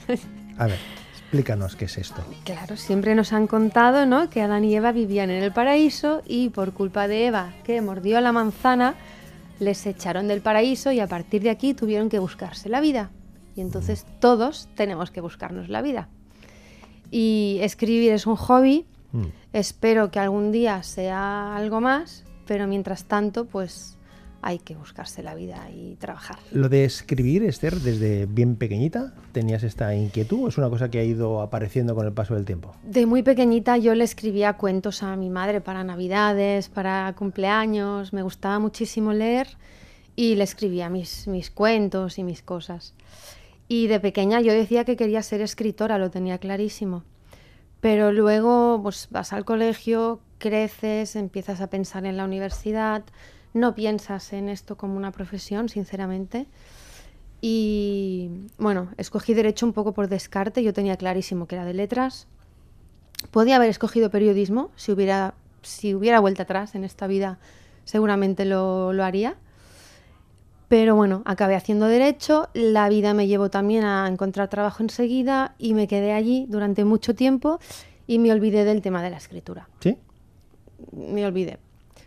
A 0.59 0.67
ver, 0.67 0.79
explícanos 1.13 1.77
qué 1.77 1.85
es 1.85 1.97
esto. 1.97 2.25
Claro, 2.45 2.77
siempre 2.77 3.15
nos 3.15 3.33
han 3.33 3.47
contado, 3.47 4.05
¿no? 4.05 4.31
Que 4.31 4.43
Adán 4.43 4.65
y 4.65 4.75
Eva 4.75 4.91
vivían 4.91 5.31
en 5.31 5.45
el 5.45 5.53
paraíso 5.53 6.23
y 6.27 6.49
por 6.49 6.73
culpa 6.73 7.07
de 7.07 7.27
Eva, 7.27 7.53
que 7.63 7.81
mordió 7.83 8.21
la 8.21 8.33
manzana, 8.33 8.95
les 9.61 9.87
echaron 9.87 10.27
del 10.27 10.41
paraíso 10.41 10.91
y 10.91 10.99
a 10.99 11.07
partir 11.07 11.43
de 11.43 11.51
aquí 11.51 11.73
tuvieron 11.73 12.09
que 12.09 12.19
buscarse 12.19 12.69
la 12.69 12.81
vida. 12.81 13.11
Y 13.55 13.61
entonces 13.61 14.07
todos 14.21 14.69
tenemos 14.75 15.11
que 15.11 15.21
buscarnos 15.21 15.69
la 15.69 15.83
vida. 15.83 16.09
Y 17.11 17.59
escribir 17.61 18.13
es 18.13 18.27
un 18.27 18.37
hobby. 18.37 18.87
Mm. 19.13 19.25
Espero 19.53 20.11
que 20.11 20.19
algún 20.19 20.53
día 20.53 20.83
sea 20.83 21.55
algo 21.55 21.81
más, 21.81 22.25
pero 22.47 22.67
mientras 22.67 23.05
tanto, 23.05 23.45
pues 23.45 23.99
hay 24.43 24.59
que 24.59 24.75
buscarse 24.75 25.23
la 25.23 25.35
vida 25.35 25.71
y 25.71 25.95
trabajar. 25.97 26.37
Lo 26.51 26.69
de 26.69 26.85
escribir, 26.85 27.45
Esther, 27.45 27.77
desde 27.77 28.27
bien 28.27 28.57
pequeñita, 28.57 29.15
¿tenías 29.31 29.63
esta 29.63 29.95
inquietud 29.95 30.45
o 30.45 30.49
es 30.49 30.59
una 30.59 30.69
cosa 30.69 30.91
que 30.91 30.99
ha 30.99 31.05
ido 31.05 31.41
apareciendo 31.41 31.95
con 31.95 32.07
el 32.07 32.13
paso 32.13 32.35
del 32.35 32.45
tiempo? 32.45 32.75
De 32.83 33.07
muy 33.07 33.23
pequeñita 33.23 33.77
yo 33.77 33.95
le 33.95 34.03
escribía 34.03 34.55
cuentos 34.55 35.05
a 35.05 35.15
mi 35.17 35.31
madre 35.31 35.61
para 35.61 35.85
navidades, 35.85 36.69
para 36.69 37.15
cumpleaños, 37.17 38.13
me 38.13 38.23
gustaba 38.23 38.59
muchísimo 38.59 39.13
leer 39.13 39.47
y 40.17 40.35
le 40.35 40.45
escribía 40.45 40.91
mis, 40.91 41.29
mis 41.29 41.51
cuentos 41.51 42.19
y 42.19 42.25
mis 42.25 42.43
cosas. 42.43 42.95
Y 43.73 43.87
de 43.87 44.01
pequeña 44.01 44.43
yo 44.43 44.53
decía 44.53 44.85
que 44.85 44.97
quería 44.97 45.23
ser 45.23 45.41
escritora, 45.41 45.97
lo 45.97 46.11
tenía 46.11 46.37
clarísimo. 46.37 47.05
Pero 47.81 48.13
luego 48.13 48.79
pues, 48.83 49.09
vas 49.11 49.33
al 49.33 49.47
colegio, 49.47 50.21
creces, 50.37 51.17
empiezas 51.17 51.63
a 51.63 51.69
pensar 51.69 52.05
en 52.05 52.19
la 52.19 52.27
universidad, 52.27 53.03
no 53.55 53.75
piensas 53.75 54.35
en 54.35 54.51
esto 54.51 54.77
como 54.77 54.99
una 54.99 55.11
profesión, 55.11 55.71
sinceramente. 55.71 56.49
Y 57.41 58.29
bueno, 58.59 58.91
escogí 58.99 59.33
derecho 59.33 59.65
un 59.65 59.73
poco 59.73 59.95
por 59.95 60.07
descarte, 60.07 60.63
yo 60.63 60.75
tenía 60.75 60.99
clarísimo 60.99 61.47
que 61.47 61.55
era 61.55 61.65
de 61.65 61.73
letras. 61.73 62.27
Podía 63.31 63.57
haber 63.57 63.71
escogido 63.71 64.11
periodismo, 64.11 64.71
si 64.77 64.93
hubiera, 64.93 65.33
si 65.63 65.95
hubiera 65.95 66.21
vuelta 66.21 66.43
atrás 66.43 66.75
en 66.75 66.85
esta 66.85 67.07
vida, 67.07 67.39
seguramente 67.87 68.45
lo, 68.45 68.93
lo 68.93 69.03
haría. 69.03 69.39
Pero 70.73 70.97
bueno, 70.97 71.21
acabé 71.27 71.55
haciendo 71.55 71.85
derecho, 71.85 72.49
la 72.55 72.89
vida 72.89 73.13
me 73.13 73.27
llevó 73.27 73.51
también 73.51 73.85
a 73.85 74.09
encontrar 74.09 74.49
trabajo 74.49 74.83
enseguida 74.83 75.55
y 75.59 75.75
me 75.75 75.87
quedé 75.87 76.15
allí 76.15 76.47
durante 76.49 76.87
mucho 76.87 77.15
tiempo 77.15 77.59
y 78.07 78.19
me 78.19 78.33
olvidé 78.33 78.65
del 78.65 78.81
tema 78.81 79.03
de 79.03 79.11
la 79.11 79.19
escritura. 79.19 79.69
¿Sí? 79.81 79.99
Me 80.93 81.27
olvidé. 81.27 81.59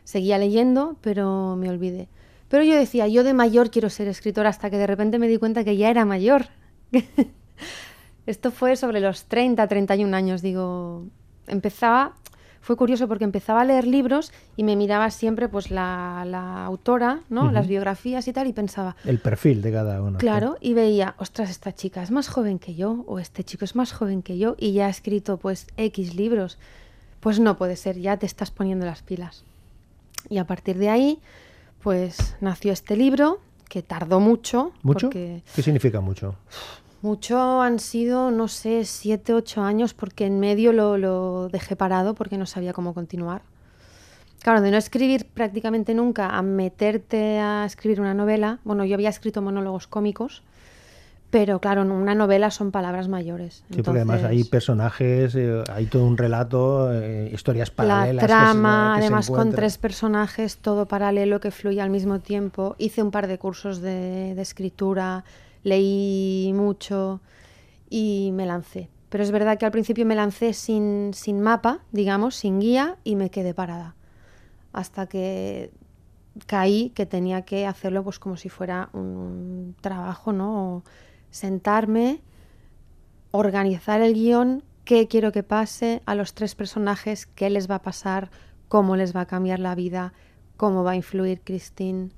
Seguía 0.03 0.39
leyendo, 0.39 0.98
pero 1.01 1.55
me 1.55 1.69
olvidé. 1.69 2.07
Pero 2.48 2.63
yo 2.63 2.75
decía, 2.75 3.07
yo 3.07 3.24
de 3.24 3.36
mayor 3.36 3.69
quiero 3.69 3.91
ser 3.91 4.07
escritora 4.07 4.50
hasta 4.50 4.72
que 4.72 4.79
de 4.79 4.88
repente 4.88 5.19
me 5.19 5.27
di 5.27 5.38
cuenta 5.38 5.63
que 5.63 5.77
ya 5.77 5.91
era 5.91 6.03
mayor. 6.03 6.48
Esto 8.25 8.50
fue 8.50 8.77
sobre 8.77 9.00
los 9.00 9.25
30, 9.25 9.67
31 9.67 10.17
años, 10.17 10.41
digo, 10.41 11.03
empezaba, 11.45 12.15
fue 12.65 12.77
curioso 12.77 13.07
porque 13.07 13.25
empezaba 13.25 13.62
a 13.62 13.63
leer 13.63 13.86
libros 13.86 14.31
y 14.57 14.63
me 14.63 14.75
miraba 14.75 15.12
siempre 15.12 15.48
pues 15.48 15.69
la, 15.69 16.24
la 16.25 16.65
autora, 16.65 17.19
¿no? 17.29 17.51
Las 17.51 17.67
biografías 17.67 18.27
y 18.27 18.34
tal 18.34 18.48
y 18.48 18.53
pensaba, 18.53 18.95
El 19.05 19.19
perfil 19.19 19.62
de 19.62 19.72
cada 19.72 20.01
uno. 20.01 20.17
Claro, 20.17 20.57
y 20.60 20.74
veía, 20.74 21.13
ostras, 21.19 21.51
esta 21.51 21.75
chica 21.75 22.01
es 22.01 22.10
más 22.10 22.27
joven 22.27 22.57
que 22.57 22.74
yo, 22.74 23.03
o 23.05 23.19
este 23.19 23.43
chico 23.43 23.65
es 23.65 23.75
más 23.75 23.93
joven 23.93 24.24
que 24.24 24.39
yo, 24.39 24.55
y 24.57 24.74
ya 24.74 24.88
ha 24.88 24.89
escrito 24.89 25.38
pues 25.38 25.67
X 25.77 26.15
libros. 26.15 26.57
Pues 27.19 27.39
no 27.39 27.55
puede 27.55 27.75
ser, 27.75 28.00
ya 28.00 28.17
te 28.17 28.25
estás 28.25 28.50
poniendo 28.50 28.88
las 28.88 29.03
pilas. 29.03 29.43
Y 30.27 30.39
a 30.39 30.48
partir 30.48 30.79
de 30.79 30.89
ahí, 30.89 31.19
pues 31.84 32.36
nació 32.41 32.74
este 32.74 32.98
libro, 32.98 33.41
que 33.69 33.84
tardó 33.84 34.19
mucho. 34.19 34.72
¿Mucho? 34.81 35.10
Porque 35.10 35.43
¿Qué 35.55 35.62
significa 35.62 36.01
mucho? 36.01 36.34
Mucho 37.06 37.62
han 37.62 37.80
sido, 37.80 38.32
no 38.32 38.48
sé, 38.48 38.84
siete, 38.84 39.34
ocho 39.34 39.62
años, 39.62 39.94
porque 39.94 40.26
en 40.26 40.40
medio 40.40 40.74
lo, 40.74 40.98
lo 40.98 41.48
dejé 41.50 41.76
parado 41.76 42.16
porque 42.16 42.38
no 42.38 42.46
sabía 42.46 42.74
cómo 42.74 42.94
continuar. 42.94 43.42
Claro, 44.42 44.62
de 44.62 44.72
no 44.72 44.78
escribir 44.78 45.26
prácticamente 45.34 45.94
nunca 45.94 46.30
a 46.30 46.42
meterte 46.42 47.40
a 47.40 47.64
escribir 47.66 48.02
una 48.02 48.14
novela. 48.14 48.60
Bueno, 48.64 48.86
yo 48.86 48.96
había 48.96 49.10
escrito 49.10 49.42
monólogos 49.42 49.88
cómicos, 49.88 50.44
pero 51.32 51.60
claro, 51.60 51.82
una 51.82 52.16
novela 52.16 52.52
son 52.52 52.72
palabras 52.72 53.08
mayores. 53.08 53.64
Sí, 53.74 53.82
porque 53.82 54.00
además 54.02 54.24
hay 54.24 54.44
personajes, 54.44 55.36
eh, 55.36 55.64
hay 55.72 55.86
todo 55.88 56.06
un 56.06 56.18
relato, 56.18 56.92
eh, 56.94 57.30
historias 57.34 57.70
la 57.70 57.76
paralelas. 57.76 58.14
que 58.14 58.20
se- 58.22 58.28
trama, 58.28 58.94
se 58.96 59.00
además 59.02 59.30
con 59.32 59.52
tres 59.52 59.78
personajes, 59.78 60.58
todo 60.58 60.86
paralelo 60.86 61.40
que 61.40 61.52
fluye 61.52 61.82
al 61.82 61.90
mismo 61.90 62.20
tiempo. 62.20 62.76
Hice 62.78 63.02
un 63.04 63.12
par 63.12 63.28
de 63.28 63.38
cursos 63.38 63.82
de, 63.82 64.34
de 64.36 64.42
escritura, 64.42 65.24
leí 65.65 66.53
mucho 66.53 67.19
y 67.89 68.29
me 68.34 68.45
lancé. 68.45 68.89
Pero 69.10 69.24
es 69.24 69.31
verdad 69.31 69.57
que 69.57 69.65
al 69.65 69.72
principio 69.72 70.05
me 70.05 70.15
lancé 70.15 70.53
sin, 70.53 71.12
sin 71.13 71.41
mapa, 71.41 71.79
digamos, 71.91 72.36
sin 72.36 72.60
guía 72.60 72.98
y 73.03 73.15
me 73.15 73.29
quedé 73.29 73.53
parada. 73.53 73.95
Hasta 74.72 75.07
que 75.07 75.72
caí 76.45 76.91
que 76.91 77.05
tenía 77.05 77.43
que 77.43 77.65
hacerlo 77.65 78.03
pues 78.03 78.19
como 78.19 78.38
si 78.38 78.50
fuera 78.50 78.89
un, 78.93 79.75
trabajo, 79.81 80.34
¿no? 80.34 80.84
Sentarme, 81.31 82.22
organizar 83.32 84.01
el 84.01 84.13
guion, 84.13 84.63
qué 84.84 85.08
quiero 85.08 85.32
que 85.32 85.43
pase 85.43 86.04
a 86.06 86.13
los 86.13 86.34
tres 86.34 86.54
personajes, 86.54 87.25
qué 87.25 87.49
les 87.49 87.69
va 87.69 87.75
a 87.75 87.82
pasar, 87.82 88.30
cómo 88.67 88.95
les 88.95 89.15
va 89.15 89.21
a 89.21 89.25
cambiar 89.25 89.60
la 89.60 89.73
vida, 89.73 90.13
cómo 90.58 90.84
va 90.84 90.91
a 90.91 90.95
influir 90.95 91.41
Christine. 91.41 92.10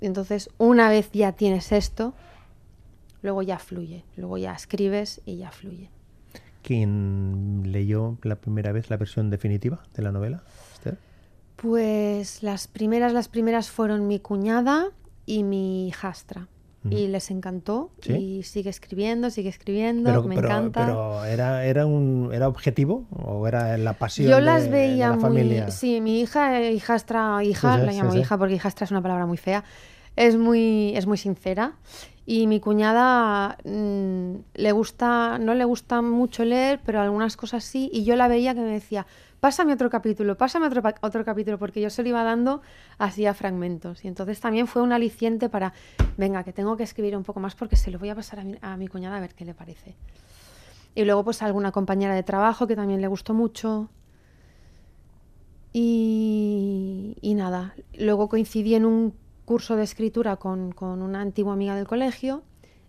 Entonces, 0.00 0.50
una 0.58 0.88
vez 0.90 1.10
ya 1.12 1.32
tienes 1.32 1.72
esto, 1.72 2.14
luego 3.22 3.42
ya 3.42 3.58
fluye, 3.58 4.04
luego 4.16 4.38
ya 4.38 4.52
escribes 4.54 5.20
y 5.24 5.36
ya 5.36 5.50
fluye. 5.50 5.90
¿Quién 6.62 7.62
leyó 7.66 8.18
la 8.22 8.36
primera 8.36 8.72
vez 8.72 8.90
la 8.90 8.96
versión 8.96 9.30
definitiva 9.30 9.82
de 9.94 10.02
la 10.02 10.10
novela? 10.12 10.42
Esther? 10.74 10.98
Pues 11.56 12.42
las 12.42 12.66
primeras, 12.68 13.12
las 13.12 13.28
primeras 13.28 13.70
fueron 13.70 14.06
mi 14.08 14.18
cuñada 14.20 14.86
y 15.26 15.42
mi 15.42 15.88
hijastra. 15.88 16.48
Y 16.88 17.08
les 17.08 17.32
encantó 17.32 17.90
¿Sí? 18.00 18.12
y 18.12 18.42
sigue 18.44 18.70
escribiendo, 18.70 19.30
sigue 19.30 19.48
escribiendo, 19.48 20.08
Pero, 20.08 20.22
me 20.22 20.36
pero- 20.36 20.46
encanta. 20.46 20.86
pero 20.86 21.24
¿era, 21.24 21.64
era, 21.64 21.84
un, 21.84 22.30
¿era 22.32 22.46
objetivo 22.46 23.06
o 23.10 23.48
era 23.48 23.76
la 23.76 23.94
pasión 23.94 24.30
Yo 24.30 24.36
de- 24.36 24.42
las 24.42 24.64
de 24.66 24.70
veía 24.70 25.08
la 25.08 25.14
muy... 25.14 25.22
familia? 25.22 25.70
Sí, 25.72 26.00
mi 26.00 26.20
hija, 26.20 26.62
hijastra, 26.70 27.42
hija, 27.42 27.74
Sí, 27.74 27.80
sí, 27.80 27.86
la 27.86 27.92
llamo 27.92 28.14
hija 28.14 28.38
porque 28.38 28.54
hijastra 28.54 28.84
es 28.84 28.92
una 28.92 29.02
palabra 29.02 29.26
muy 29.26 29.36
fea, 29.36 29.64
es 30.14 30.36
muy, 30.36 30.92
es 30.94 31.06
muy 31.08 31.16
sincera. 31.18 31.72
Y 32.28 32.48
mi 32.48 32.58
cuñada 32.58 33.56
mm, 33.64 34.34
le 34.54 34.72
gusta, 34.72 35.38
no 35.38 35.54
le 35.54 35.64
gusta 35.64 36.02
mucho 36.02 36.44
leer, 36.44 36.80
pero 36.84 37.00
algunas 37.00 37.36
cosas 37.36 37.62
sí. 37.62 37.88
Y 37.92 38.04
yo 38.04 38.16
la 38.16 38.26
veía 38.26 38.52
que 38.52 38.60
me 38.60 38.72
decía, 38.72 39.06
pásame 39.38 39.72
otro 39.72 39.90
capítulo, 39.90 40.36
pásame 40.36 40.66
otro, 40.66 40.82
otro 41.02 41.24
capítulo, 41.24 41.56
porque 41.56 41.80
yo 41.80 41.88
se 41.88 42.02
lo 42.02 42.08
iba 42.08 42.24
dando 42.24 42.62
así 42.98 43.26
a 43.26 43.32
fragmentos. 43.32 44.04
Y 44.04 44.08
entonces 44.08 44.40
también 44.40 44.66
fue 44.66 44.82
un 44.82 44.92
aliciente 44.92 45.48
para, 45.48 45.72
venga, 46.16 46.42
que 46.42 46.52
tengo 46.52 46.76
que 46.76 46.82
escribir 46.82 47.16
un 47.16 47.22
poco 47.22 47.38
más 47.38 47.54
porque 47.54 47.76
se 47.76 47.92
lo 47.92 48.00
voy 48.00 48.08
a 48.08 48.16
pasar 48.16 48.40
a 48.40 48.44
mi, 48.44 48.58
a 48.60 48.76
mi 48.76 48.88
cuñada 48.88 49.18
a 49.18 49.20
ver 49.20 49.34
qué 49.34 49.44
le 49.44 49.54
parece. 49.54 49.94
Y 50.96 51.04
luego 51.04 51.22
pues 51.22 51.42
alguna 51.42 51.70
compañera 51.70 52.14
de 52.14 52.24
trabajo 52.24 52.66
que 52.66 52.74
también 52.74 53.00
le 53.00 53.06
gustó 53.06 53.34
mucho. 53.34 53.88
Y, 55.72 57.18
y 57.20 57.34
nada, 57.34 57.74
luego 57.98 58.28
coincidí 58.28 58.74
en 58.74 58.84
un 58.86 59.14
curso 59.46 59.76
de 59.76 59.84
escritura 59.84 60.36
con, 60.36 60.72
con 60.72 61.00
una 61.00 61.22
antigua 61.22 61.54
amiga 61.54 61.74
del 61.74 61.86
colegio 61.86 62.42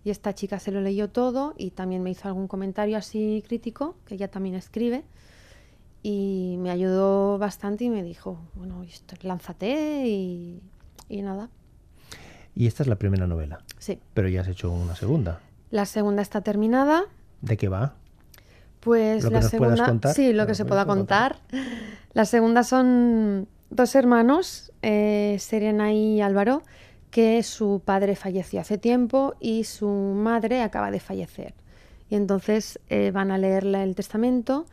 y 0.03 0.09
esta 0.09 0.33
chica 0.33 0.59
se 0.59 0.71
lo 0.71 0.81
leyó 0.81 1.09
todo 1.09 1.53
y 1.57 1.71
también 1.71 2.03
me 2.03 2.09
hizo 2.11 2.27
algún 2.27 2.47
comentario 2.49 2.97
así 2.97 3.43
crítico, 3.47 3.95
que 4.05 4.15
ella 4.15 4.29
también 4.29 4.55
escribe, 4.55 5.03
y 6.01 6.55
me 6.59 6.71
ayudó 6.71 7.37
bastante 7.37 7.83
y 7.85 7.89
me 7.89 8.03
dijo, 8.03 8.39
bueno, 8.55 8.83
esto, 8.83 9.15
lánzate 9.21 10.07
y, 10.07 10.61
y 11.09 11.21
nada, 11.21 11.49
Y 12.55 12.67
esta 12.67 12.83
es 12.83 12.87
la 12.89 12.95
primera 12.95 13.27
novela, 13.27 13.59
sí. 13.79 13.99
pero 14.13 14.27
ya 14.29 14.41
has 14.41 14.47
hecho 14.47 14.71
una 14.71 14.95
segunda. 14.95 15.41
La 15.69 15.85
segunda 15.85 16.21
está 16.21 16.41
terminada, 16.41 17.05
¿De 17.41 17.57
qué 17.57 17.67
va? 17.69 17.95
Pues 18.79 19.23
Lo 19.23 19.29
que 19.29 19.33
la 19.35 19.41
nos 19.41 19.51
puedas 19.51 19.75
segunda, 19.75 19.85
contar, 19.85 20.13
sí, 20.15 20.31
lo 20.31 20.37
lo 20.37 20.43
que 20.45 20.51
que 20.51 20.55
se 20.55 20.63
nos 20.63 20.69
pueda 20.69 20.85
puedas 20.85 20.97
contar. 20.97 21.39
La 22.13 22.25
segunda 22.25 22.63
son 22.63 23.47
dos 23.69 23.95
hermanos, 23.95 24.71
eh, 24.81 25.37
Serena 25.39 25.93
y 25.93 26.21
Álvaro, 26.21 26.63
que 27.11 27.41
su 27.43 27.81
padre 27.83 28.15
falleció 28.15 28.59
hace 28.61 28.77
tiempo 28.77 29.35
y 29.39 29.63
su 29.63 29.87
madre 29.87 30.61
acaba 30.61 30.91
de 30.91 30.99
fallecer. 30.99 31.53
Y 32.09 32.15
entonces 32.15 32.79
eh, 32.89 33.11
van 33.11 33.31
a 33.31 33.37
leerle 33.37 33.83
el 33.83 33.95
testamento 33.95 34.65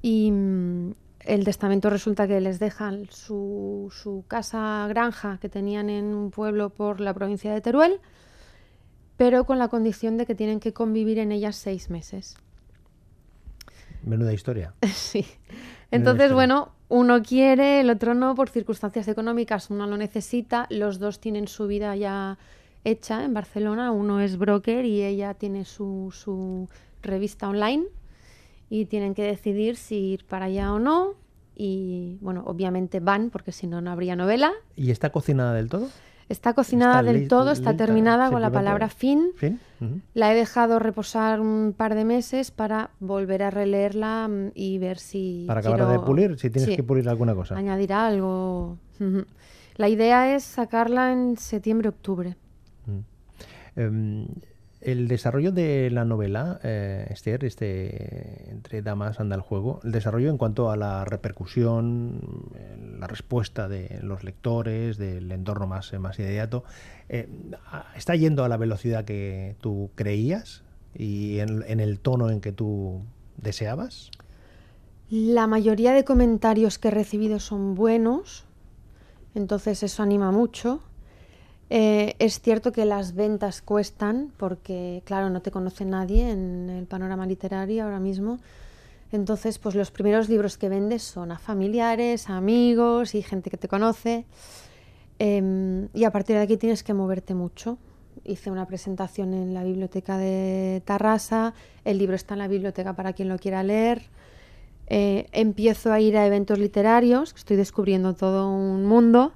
y 0.00 0.30
mm, 0.30 0.94
el 1.20 1.44
testamento 1.44 1.90
resulta 1.90 2.26
que 2.26 2.40
les 2.40 2.58
dejan 2.58 3.06
su, 3.10 3.92
su 3.92 4.24
casa 4.26 4.86
granja 4.88 5.38
que 5.40 5.48
tenían 5.48 5.90
en 5.90 6.14
un 6.14 6.30
pueblo 6.30 6.70
por 6.70 7.00
la 7.00 7.14
provincia 7.14 7.52
de 7.52 7.60
Teruel, 7.60 8.00
pero 9.16 9.44
con 9.44 9.58
la 9.58 9.68
condición 9.68 10.16
de 10.16 10.26
que 10.26 10.34
tienen 10.34 10.60
que 10.60 10.72
convivir 10.72 11.18
en 11.18 11.32
ellas 11.32 11.56
seis 11.56 11.90
meses. 11.90 12.36
Menuda 14.04 14.32
historia. 14.32 14.74
Sí. 14.92 15.24
Entonces, 15.92 16.32
bueno, 16.32 16.72
uno 16.88 17.22
quiere, 17.22 17.80
el 17.80 17.90
otro 17.90 18.14
no, 18.14 18.34
por 18.34 18.48
circunstancias 18.48 19.08
económicas, 19.08 19.70
uno 19.70 19.86
lo 19.86 19.96
necesita, 19.96 20.66
los 20.70 20.98
dos 20.98 21.20
tienen 21.20 21.48
su 21.48 21.66
vida 21.66 21.94
ya 21.96 22.38
hecha 22.84 23.24
en 23.24 23.34
Barcelona, 23.34 23.92
uno 23.92 24.20
es 24.20 24.36
broker 24.36 24.84
y 24.84 25.02
ella 25.02 25.34
tiene 25.34 25.64
su, 25.64 26.12
su 26.12 26.68
revista 27.02 27.48
online 27.48 27.84
y 28.68 28.86
tienen 28.86 29.14
que 29.14 29.22
decidir 29.22 29.76
si 29.76 29.96
ir 29.96 30.24
para 30.24 30.46
allá 30.46 30.72
o 30.72 30.78
no. 30.78 31.14
Y 31.54 32.16
bueno, 32.22 32.42
obviamente 32.46 33.00
van, 33.00 33.28
porque 33.30 33.52
si 33.52 33.66
no, 33.66 33.80
no 33.82 33.90
habría 33.90 34.16
novela. 34.16 34.52
¿Y 34.74 34.90
está 34.90 35.10
cocinada 35.10 35.52
del 35.52 35.68
todo? 35.68 35.88
Está 36.28 36.54
cocinada 36.54 37.00
Está 37.00 37.12
del 37.12 37.28
todo, 37.28 37.50
está 37.50 37.76
terminada 37.76 38.30
con 38.30 38.40
la 38.40 38.50
palabra 38.50 38.88
fin. 38.88 39.30
La 40.14 40.32
he 40.32 40.36
dejado 40.36 40.78
reposar 40.78 41.40
un 41.40 41.74
par 41.76 41.94
de 41.94 42.04
meses 42.04 42.50
para 42.50 42.90
volver 43.00 43.42
a 43.42 43.50
releerla 43.50 44.28
mm, 44.28 44.52
y 44.54 44.78
ver 44.78 44.98
si. 44.98 45.44
Para 45.46 45.60
acabar 45.60 45.88
de 45.88 45.98
pulir, 45.98 46.38
si 46.38 46.50
tienes 46.50 46.70
sí, 46.70 46.76
que 46.76 46.82
pulir 46.82 47.08
alguna 47.08 47.34
cosa. 47.34 47.56
Añadir 47.56 47.92
algo. 47.92 48.78
La 49.76 49.88
idea 49.88 50.34
es 50.34 50.44
sacarla 50.44 51.12
en 51.12 51.36
septiembre-octubre. 51.36 52.36
Em, 53.74 54.26
el 54.82 55.08
desarrollo 55.08 55.52
de 55.52 55.90
la 55.90 56.04
novela, 56.04 56.58
eh, 56.62 57.06
Esther, 57.10 57.44
este, 57.44 58.50
entre 58.50 58.82
damas 58.82 59.20
anda 59.20 59.36
el 59.36 59.42
juego, 59.42 59.80
el 59.84 59.92
desarrollo 59.92 60.28
en 60.28 60.38
cuanto 60.38 60.70
a 60.70 60.76
la 60.76 61.04
repercusión, 61.04 62.50
eh, 62.54 62.96
la 62.98 63.06
respuesta 63.06 63.68
de 63.68 64.00
los 64.02 64.24
lectores, 64.24 64.98
del 64.98 65.30
entorno 65.30 65.66
más, 65.66 65.92
eh, 65.92 65.98
más 65.98 66.18
inmediato, 66.18 66.64
eh, 67.08 67.28
¿está 67.96 68.16
yendo 68.16 68.44
a 68.44 68.48
la 68.48 68.56
velocidad 68.56 69.04
que 69.04 69.56
tú 69.60 69.90
creías 69.94 70.64
y 70.94 71.38
en, 71.38 71.64
en 71.66 71.80
el 71.80 72.00
tono 72.00 72.30
en 72.30 72.40
que 72.40 72.52
tú 72.52 73.02
deseabas? 73.36 74.10
La 75.10 75.46
mayoría 75.46 75.92
de 75.92 76.04
comentarios 76.04 76.78
que 76.78 76.88
he 76.88 76.90
recibido 76.90 77.38
son 77.38 77.74
buenos, 77.74 78.46
entonces 79.34 79.82
eso 79.82 80.02
anima 80.02 80.32
mucho. 80.32 80.80
Eh, 81.70 82.16
es 82.18 82.40
cierto 82.40 82.72
que 82.72 82.84
las 82.84 83.14
ventas 83.14 83.62
cuestan 83.62 84.32
porque, 84.36 85.02
claro, 85.04 85.30
no 85.30 85.40
te 85.40 85.50
conoce 85.50 85.84
nadie 85.84 86.30
en 86.30 86.68
el 86.68 86.86
panorama 86.86 87.26
literario 87.26 87.84
ahora 87.84 88.00
mismo. 88.00 88.38
Entonces, 89.10 89.58
pues 89.58 89.74
los 89.74 89.90
primeros 89.90 90.28
libros 90.28 90.56
que 90.56 90.68
vendes 90.68 91.02
son 91.02 91.32
a 91.32 91.38
familiares, 91.38 92.30
a 92.30 92.36
amigos 92.36 93.14
y 93.14 93.22
gente 93.22 93.50
que 93.50 93.58
te 93.58 93.68
conoce. 93.68 94.24
Em, 95.18 95.88
y 95.94 96.04
a 96.04 96.10
partir 96.10 96.36
de 96.36 96.42
aquí 96.42 96.56
tienes 96.56 96.82
que 96.82 96.94
moverte 96.94 97.34
mucho. 97.34 97.78
Hice 98.24 98.50
una 98.50 98.66
presentación 98.66 99.34
en 99.34 99.54
la 99.54 99.64
biblioteca 99.64 100.18
de 100.18 100.82
Tarrasa, 100.84 101.54
el 101.84 101.98
libro 101.98 102.16
está 102.16 102.34
en 102.34 102.38
la 102.38 102.48
biblioteca 102.48 102.94
para 102.94 103.12
quien 103.12 103.28
lo 103.28 103.38
quiera 103.38 103.62
leer. 103.62 104.02
Eh, 104.88 105.26
empiezo 105.32 105.92
a 105.92 106.00
ir 106.00 106.16
a 106.16 106.26
eventos 106.26 106.58
literarios, 106.58 107.34
estoy 107.36 107.56
descubriendo 107.56 108.14
todo 108.14 108.50
un 108.50 108.84
mundo 108.84 109.32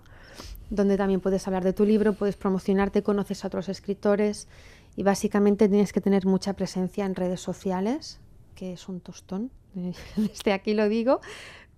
donde 0.71 0.97
también 0.97 1.21
puedes 1.21 1.47
hablar 1.47 1.65
de 1.65 1.73
tu 1.73 1.85
libro, 1.85 2.13
puedes 2.13 2.37
promocionarte, 2.37 3.03
conoces 3.03 3.45
a 3.45 3.49
otros 3.49 3.69
escritores 3.69 4.49
y 4.97 5.03
básicamente 5.03 5.69
tienes 5.69 5.93
que 5.93 6.01
tener 6.01 6.27
mucha 6.27 6.55
presencia 6.55 7.05
en 7.05 7.15
redes 7.15 7.41
sociales, 7.41 8.21
que 8.55 8.73
es 8.73 8.89
un 8.89 9.01
tostón, 9.01 9.51
desde 10.17 10.53
aquí 10.53 10.75
lo 10.75 10.89
digo, 10.89 11.21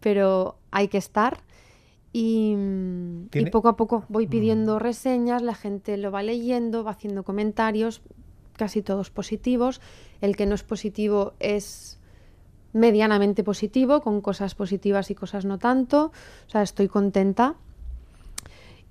pero 0.00 0.56
hay 0.70 0.88
que 0.88 0.98
estar. 0.98 1.38
Y, 2.12 2.54
mm, 2.56 3.28
y 3.34 3.50
poco 3.50 3.68
a 3.68 3.76
poco 3.76 4.04
voy 4.08 4.26
pidiendo 4.26 4.78
reseñas, 4.78 5.42
la 5.42 5.54
gente 5.54 5.96
lo 5.98 6.10
va 6.10 6.22
leyendo, 6.22 6.84
va 6.84 6.92
haciendo 6.92 7.22
comentarios, 7.22 8.00
casi 8.56 8.82
todos 8.82 9.10
positivos. 9.10 9.80
El 10.20 10.36
que 10.36 10.46
no 10.46 10.54
es 10.54 10.62
positivo 10.62 11.34
es 11.38 11.98
medianamente 12.72 13.44
positivo, 13.44 14.00
con 14.00 14.20
cosas 14.20 14.54
positivas 14.54 15.10
y 15.10 15.14
cosas 15.14 15.44
no 15.44 15.58
tanto. 15.58 16.12
O 16.46 16.50
sea, 16.50 16.62
estoy 16.62 16.88
contenta. 16.88 17.56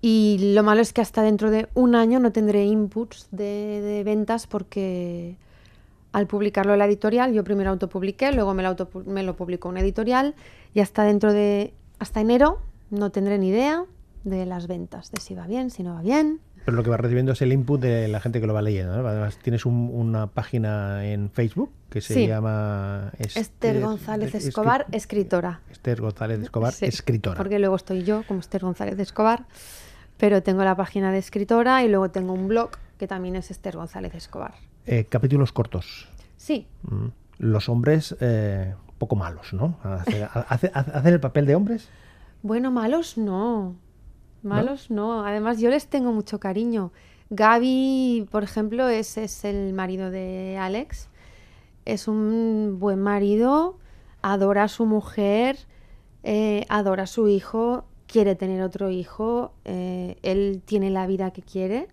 Y 0.02 0.54
lo 0.54 0.64
malo 0.64 0.82
es 0.82 0.94
que 0.94 1.02
hasta 1.02 1.22
dentro 1.24 1.50
de 1.50 1.68
un 1.74 1.96
año 1.96 2.20
no 2.20 2.32
tendré 2.32 2.66
inputs 2.66 3.28
de, 3.32 3.82
de 3.82 4.04
ventas 4.04 4.46
porque 4.48 5.36
al 6.12 6.28
publicarlo 6.28 6.74
en 6.74 6.80
la 6.80 6.86
editorial, 6.86 7.34
yo 7.34 7.44
primero 7.44 7.72
autopubliqué, 7.72 8.32
luego 8.32 8.54
me 8.54 8.64
lo, 8.64 8.70
autopu- 8.76 9.06
me 9.06 9.24
lo 9.24 9.36
publicó 9.36 9.70
una 9.70 9.82
editorial 9.82 10.36
y 10.74 10.80
hasta 10.82 11.04
dentro 11.04 11.34
de, 11.34 11.74
hasta 12.00 12.22
enero 12.22 12.60
no 12.92 13.12
tendré 13.12 13.38
ni 13.40 13.50
idea 13.50 13.86
de 14.24 14.46
las 14.46 14.68
ventas, 14.68 15.12
de 15.12 15.20
si 15.20 15.36
va 15.36 15.48
bien, 15.48 15.70
si 15.72 15.84
no 15.84 15.96
va 15.96 16.02
bien. 16.02 16.40
Pero 16.66 16.76
lo 16.78 16.84
que 16.84 16.90
vas 16.90 17.00
recibiendo 17.00 17.32
es 17.32 17.42
el 17.42 17.54
input 17.54 17.80
de 17.80 18.08
la 18.10 18.20
gente 18.20 18.42
que 18.42 18.48
lo 18.48 18.54
va 18.54 18.62
leyendo. 18.62 19.02
¿no? 19.02 19.08
Además, 19.08 19.38
tienes 19.42 19.66
un- 19.66 19.90
una 19.94 20.28
página 20.28 21.06
en 21.08 21.30
Facebook 21.30 21.72
que 21.90 22.02
se 22.02 22.14
Sí. 22.14 22.28
llama 22.28 23.12
Esther 23.20 23.80
González 23.82 24.36
es- 24.36 24.48
Escobar, 24.48 24.86
escri- 24.88 24.96
escritora. 24.96 25.62
Esther 25.72 26.02
González 26.02 26.40
Escobar, 26.42 26.74
Sí, 26.74 26.86
escritora. 26.86 27.38
Porque 27.38 27.58
luego 27.60 27.76
estoy 27.78 28.04
yo 28.04 28.24
como 28.28 28.42
Esther 28.42 28.62
González 28.64 29.00
Escobar, 29.00 29.46
pero 30.18 30.42
tengo 30.44 30.64
la 30.64 30.76
página 30.76 31.12
de 31.12 31.18
escritora 31.20 31.84
y 31.84 31.90
luego 31.90 32.10
tengo 32.12 32.34
un 32.34 32.48
blog 32.48 32.72
que 32.98 33.08
también 33.08 33.36
es 33.36 33.52
Esther 33.52 33.76
González 33.78 34.14
Escobar. 34.16 34.54
Eh, 34.86 35.06
capítulos 35.10 35.52
cortos. 35.52 36.08
Sí, 36.38 36.68
Mm. 36.84 37.08
Los 37.40 37.70
hombres 37.70 38.16
eh, 38.20 38.74
poco 38.98 39.16
malos, 39.16 39.54
¿no? 39.54 39.78
Hace- 39.84 40.24
hace- 40.50 40.72
¿Hacen 40.74 41.14
el 41.14 41.20
papel 41.20 41.46
de 41.46 41.54
hombres? 41.56 41.88
bueno, 42.42 42.72
malos 42.72 43.18
no. 43.18 43.76
Malos 44.44 44.90
no. 44.90 45.24
Además, 45.26 45.60
yo 45.60 45.70
les 45.70 45.88
tengo 45.88 46.12
mucho 46.14 46.40
cariño. 46.40 46.92
Gaby, 47.30 48.28
por 48.32 48.44
ejemplo, 48.44 48.88
es, 48.88 49.18
es 49.18 49.44
el 49.46 49.74
marido 49.74 50.10
de 50.10 50.58
Alex. 50.60 51.10
Es 51.86 52.08
un 52.08 52.78
buen 52.80 53.00
marido, 53.02 53.78
adora 54.22 54.64
a 54.64 54.68
su 54.68 54.86
mujer, 54.86 55.58
eh, 56.24 56.66
adora 56.70 57.04
a 57.04 57.08
su 57.08 57.28
hijo, 57.28 57.86
quiere 58.08 58.36
tener 58.36 58.62
otro 58.62 58.89
hijo, 58.89 59.54
eh, 59.65 60.17
él 60.24 60.62
tiene 60.65 60.89
la 60.89 61.06
vida 61.08 61.32
que 61.32 61.41
quiere, 61.41 61.88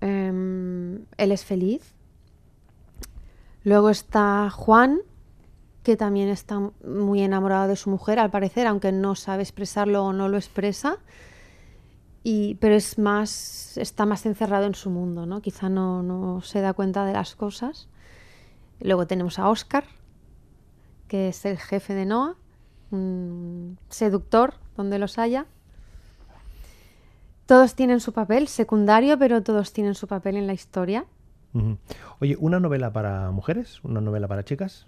Em, 0.00 1.04
él 1.16 1.32
es 1.32 1.44
feliz. 1.44 1.94
Luego 3.64 3.90
está 3.90 4.50
Juan, 4.50 5.00
que 5.82 5.96
también 5.96 6.28
está 6.28 6.60
muy 6.84 7.22
enamorado 7.22 7.68
de 7.68 7.76
su 7.76 7.90
mujer, 7.90 8.18
al 8.18 8.30
parecer, 8.30 8.66
aunque 8.66 8.92
no 8.92 9.14
sabe 9.14 9.42
expresarlo 9.42 10.04
o 10.04 10.12
no 10.12 10.28
lo 10.28 10.36
expresa. 10.36 10.98
Y, 12.22 12.56
pero 12.56 12.74
es 12.74 12.98
más, 12.98 13.76
está 13.76 14.04
más 14.04 14.26
encerrado 14.26 14.66
en 14.66 14.74
su 14.74 14.90
mundo, 14.90 15.26
¿no? 15.26 15.40
Quizá 15.40 15.68
no, 15.68 16.02
no 16.02 16.40
se 16.42 16.60
da 16.60 16.72
cuenta 16.72 17.04
de 17.04 17.12
las 17.12 17.34
cosas. 17.36 17.88
Luego 18.80 19.06
tenemos 19.06 19.38
a 19.38 19.48
Oscar, 19.48 19.84
que 21.08 21.28
es 21.28 21.44
el 21.44 21.58
jefe 21.58 21.94
de 21.94 22.04
Noah, 22.04 22.36
un 22.96 23.78
seductor 23.88 24.54
donde 24.76 24.98
los 24.98 25.18
haya. 25.18 25.46
Todos 27.46 27.74
tienen 27.74 28.00
su 28.00 28.12
papel 28.12 28.48
secundario, 28.48 29.18
pero 29.18 29.42
todos 29.42 29.72
tienen 29.72 29.94
su 29.94 30.06
papel 30.08 30.36
en 30.36 30.46
la 30.46 30.52
historia. 30.52 31.04
Oye, 32.20 32.36
¿una 32.38 32.60
novela 32.60 32.92
para 32.92 33.30
mujeres? 33.30 33.80
¿Una 33.82 34.00
novela 34.00 34.28
para 34.28 34.44
chicas? 34.44 34.86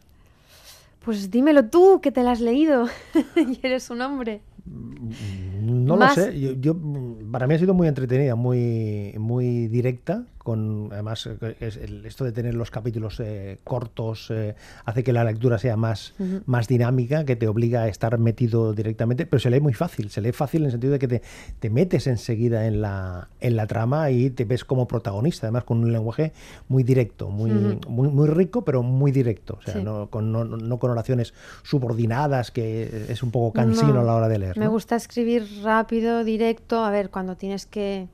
Pues 1.05 1.31
dímelo 1.31 1.67
tú, 1.67 2.01
que 2.03 2.11
te 2.13 2.23
la 2.23 2.33
has 2.33 2.41
leído 2.41 2.87
y 3.37 3.59
eres 3.63 3.89
un 3.91 4.03
hombre. 4.03 4.43
No 4.67 5.97
Más- 5.97 6.17
lo 6.19 6.25
sé. 6.25 6.39
Yo, 6.39 6.53
yo, 6.53 6.75
mm, 6.75 7.31
para 7.31 7.47
mí 7.47 7.55
ha 7.55 7.59
sido 7.59 7.73
muy 7.73 7.89
entretenida, 7.89 8.35
muy, 8.35 9.15
muy 9.19 9.69
directa. 9.69 10.25
Con 10.49 10.89
además 10.93 11.27
eh, 11.27 11.57
es 11.61 11.77
el- 11.77 12.07
esto 12.07 12.25
de 12.25 12.33
tener 12.33 12.55
los 12.55 12.71
capítulos 12.71 13.21
eh, 13.21 13.59
cortos 13.65 14.29
eh, 14.31 14.55
hace 14.87 15.05
que 15.05 15.13
la 15.13 15.23
lectura 15.23 15.59
sea 15.59 15.77
más, 15.77 16.15
más 16.47 16.69
dinámica, 16.69 17.27
que 17.27 17.37
te 17.37 17.47
obliga 17.49 17.83
a 17.83 17.89
estar 17.89 18.17
metido 18.17 18.73
directamente, 18.73 19.27
pero 19.27 19.41
se 19.41 19.51
lee 19.51 19.61
muy 19.61 19.75
fácil. 19.75 20.09
Se 20.09 20.23
lee 20.23 20.33
fácil 20.33 20.63
en 20.63 20.67
el 20.67 20.71
sentido 20.73 20.95
de 20.95 20.99
que 20.99 21.07
te, 21.09 21.23
te 21.61 21.69
metes 21.69 22.07
enseguida 22.07 22.67
en 22.67 22.81
la, 22.81 23.29
en 23.41 23.57
la 23.57 23.67
trama 23.67 24.11
y 24.11 24.31
te 24.31 24.47
ves 24.47 24.65
como 24.65 24.89
protagonista, 24.89 25.47
además 25.49 25.65
con 25.65 25.81
un 25.85 25.93
lenguaje 25.93 26.33
muy 26.69 26.83
directo, 26.83 27.29
muy, 27.29 27.51
muy, 27.87 28.09
muy 28.09 28.29
rico, 28.29 28.65
pero 28.65 28.83
muy 28.83 29.13
directo. 29.13 29.59
O 29.59 29.63
sea, 29.63 29.75
Sí. 29.75 29.83
no, 29.83 30.09
con, 30.09 30.33
no, 30.33 30.47
no 30.47 30.79
con 30.79 30.91
oraciones 30.91 31.35
subordinadas, 31.63 32.51
que 32.51 33.05
es 33.11 33.23
un 33.23 33.31
poco 33.31 33.53
cansino 33.53 33.93
No, 33.93 34.01
a 34.01 34.05
la 34.05 34.15
hora 34.15 34.29
de 34.29 34.39
leer. 34.39 34.59
Me 34.59 34.69
gusta 34.69 34.97
escribir 34.97 35.45
rápido, 35.63 36.25
directo. 36.25 36.83
A 36.83 36.91
ver, 36.91 37.11
cuando 37.11 37.37
tienes 37.37 37.67
que 37.67 38.09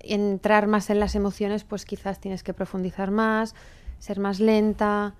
entrar 0.00 0.66
más 0.66 0.90
en 0.90 1.00
las 1.00 1.14
emociones, 1.14 1.64
pues 1.64 1.84
quizás 1.84 2.20
tienes 2.20 2.42
que 2.42 2.54
profundizar 2.54 3.10
más, 3.10 3.54
ser 3.98 4.18
más 4.18 4.40
lenta. 4.40 5.14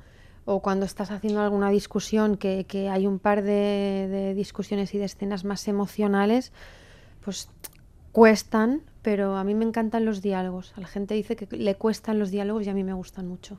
O 0.46 0.60
cuando 0.60 0.86
estás 0.86 1.10
haciendo 1.10 1.42
alguna 1.42 1.70
discusión, 1.70 2.36
que, 2.36 2.64
que 2.64 2.88
hay 2.88 3.06
un 3.06 3.18
par 3.18 3.42
de, 3.42 4.32
discusiones 4.34 4.94
y 4.94 4.98
de 4.98 5.04
escenas 5.04 5.44
más 5.44 5.68
emocionales, 5.68 6.52
pues 7.22 7.50
cuestan, 8.10 8.82
pero 9.02 9.36
a 9.36 9.44
mí 9.44 9.54
me 9.54 9.64
encantan 9.64 10.04
los 10.04 10.22
diálogos. 10.22 10.72
A 10.76 10.80
la 10.80 10.88
gente 10.88 11.14
dice 11.14 11.36
que 11.36 11.46
le 11.56 11.74
cuestan 11.76 12.18
los 12.18 12.30
diálogos 12.30 12.66
y 12.66 12.70
a 12.70 12.74
mí 12.74 12.82
me 12.82 12.94
gustan 12.94 13.28
mucho. 13.28 13.58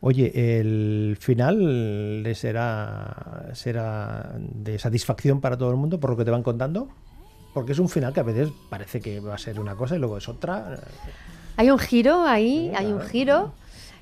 Oye, 0.00 0.60
¿el 0.60 1.16
final 1.18 2.26
será, 2.34 3.50
será 3.54 4.34
de 4.38 4.78
satisfacción 4.78 5.40
para 5.40 5.58
todo 5.58 5.70
el 5.70 5.76
mundo 5.76 5.98
por 5.98 6.10
lo 6.10 6.16
que 6.16 6.24
te 6.24 6.30
van 6.30 6.42
contando? 6.42 6.88
Porque 7.54 7.72
es 7.72 7.78
un 7.78 7.88
final 7.88 8.12
que 8.12 8.20
a 8.20 8.24
veces 8.24 8.50
parece 8.68 9.00
que 9.00 9.20
va 9.20 9.34
a 9.34 9.38
ser 9.38 9.60
una 9.60 9.76
cosa 9.76 9.94
y 9.94 10.00
luego 10.00 10.18
es 10.18 10.28
otra. 10.28 10.80
Hay 11.56 11.70
un 11.70 11.78
giro 11.78 12.26
ahí, 12.26 12.72
hay 12.76 12.86
un 12.86 13.00
giro, 13.00 13.54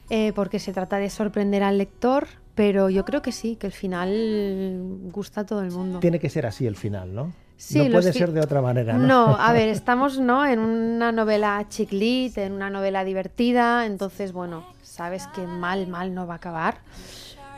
eh, 0.08 0.32
porque 0.34 0.58
se 0.58 0.72
trata 0.72 0.96
de 0.96 1.10
sorprender 1.10 1.62
al 1.62 1.76
lector, 1.76 2.26
pero 2.54 2.88
yo 2.88 3.04
creo 3.04 3.20
que 3.20 3.30
sí, 3.30 3.56
que 3.56 3.66
el 3.66 3.74
final 3.74 4.80
gusta 5.12 5.42
a 5.42 5.46
todo 5.46 5.62
el 5.62 5.70
mundo. 5.70 6.00
Tiene 6.00 6.18
que 6.18 6.30
ser 6.30 6.46
así 6.46 6.66
el 6.66 6.76
final, 6.76 7.14
¿no? 7.14 7.32
Sí, 7.58 7.78
no 7.78 7.92
puede 7.92 8.12
ser 8.12 8.32
de 8.32 8.40
otra 8.40 8.60
manera, 8.62 8.94
¿no? 8.94 9.06
No, 9.06 9.36
a 9.38 9.52
ver, 9.52 9.68
estamos 9.68 10.18
¿no? 10.18 10.44
en 10.46 10.58
una 10.58 11.12
novela 11.12 11.64
chick 11.68 11.92
lit, 11.92 12.38
en 12.38 12.52
una 12.52 12.70
novela 12.70 13.04
divertida, 13.04 13.84
entonces, 13.86 14.32
bueno, 14.32 14.66
sabes 14.82 15.26
que 15.28 15.46
mal, 15.46 15.86
mal 15.88 16.14
no 16.14 16.26
va 16.26 16.34
a 16.34 16.36
acabar. 16.38 16.78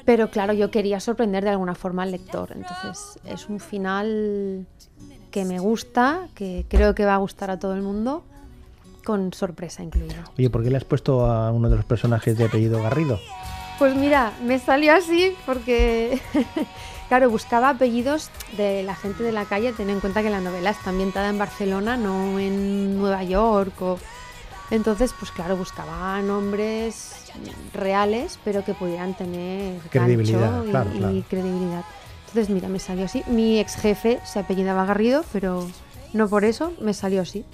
Pero 0.04 0.28
claro, 0.28 0.52
yo 0.52 0.70
quería 0.70 1.00
sorprender 1.00 1.44
de 1.44 1.50
alguna 1.50 1.74
forma 1.74 2.02
al 2.02 2.10
lector, 2.10 2.52
entonces 2.54 3.18
es 3.24 3.48
un 3.48 3.58
final 3.58 4.66
que 5.34 5.44
me 5.44 5.58
gusta, 5.58 6.28
que 6.36 6.64
creo 6.68 6.94
que 6.94 7.04
va 7.04 7.14
a 7.14 7.16
gustar 7.16 7.50
a 7.50 7.58
todo 7.58 7.74
el 7.74 7.82
mundo, 7.82 8.22
con 9.02 9.32
sorpresa 9.32 9.82
incluida. 9.82 10.22
Oye, 10.38 10.48
¿por 10.48 10.62
qué 10.62 10.70
le 10.70 10.76
has 10.76 10.84
puesto 10.84 11.26
a 11.26 11.50
uno 11.50 11.68
de 11.68 11.74
los 11.74 11.84
personajes 11.84 12.38
de 12.38 12.44
apellido 12.44 12.80
Garrido? 12.80 13.18
Pues 13.80 13.96
mira, 13.96 14.32
me 14.44 14.60
salió 14.60 14.94
así 14.94 15.34
porque, 15.44 16.20
claro, 17.08 17.30
buscaba 17.30 17.70
apellidos 17.70 18.30
de 18.56 18.84
la 18.84 18.94
gente 18.94 19.24
de 19.24 19.32
la 19.32 19.44
calle, 19.44 19.72
ten 19.72 19.90
en 19.90 19.98
cuenta 19.98 20.22
que 20.22 20.30
la 20.30 20.40
novela 20.40 20.70
está 20.70 20.90
ambientada 20.90 21.30
en 21.30 21.38
Barcelona, 21.38 21.96
no 21.96 22.38
en 22.38 22.96
Nueva 22.96 23.24
York. 23.24 23.74
O... 23.82 23.98
Entonces, 24.70 25.12
pues 25.18 25.32
claro, 25.32 25.56
buscaba 25.56 26.22
nombres 26.22 27.32
reales, 27.72 28.38
pero 28.44 28.64
que 28.64 28.72
pudieran 28.72 29.14
tener 29.14 29.80
Credibilidad, 29.90 30.62
gancho 30.62 30.68
y, 30.68 30.70
claro, 30.70 31.10
y 31.10 31.22
credibilidad. 31.22 31.82
Entonces, 32.34 32.52
mira, 32.52 32.68
me 32.68 32.80
salió 32.80 33.04
así. 33.04 33.22
Mi 33.28 33.60
ex 33.60 33.76
jefe 33.76 34.18
se 34.24 34.40
apellidaba 34.40 34.84
Garrido, 34.84 35.24
pero 35.32 35.68
no 36.12 36.28
por 36.28 36.44
eso, 36.44 36.72
me 36.80 36.92
salió 36.92 37.22
así. 37.22 37.44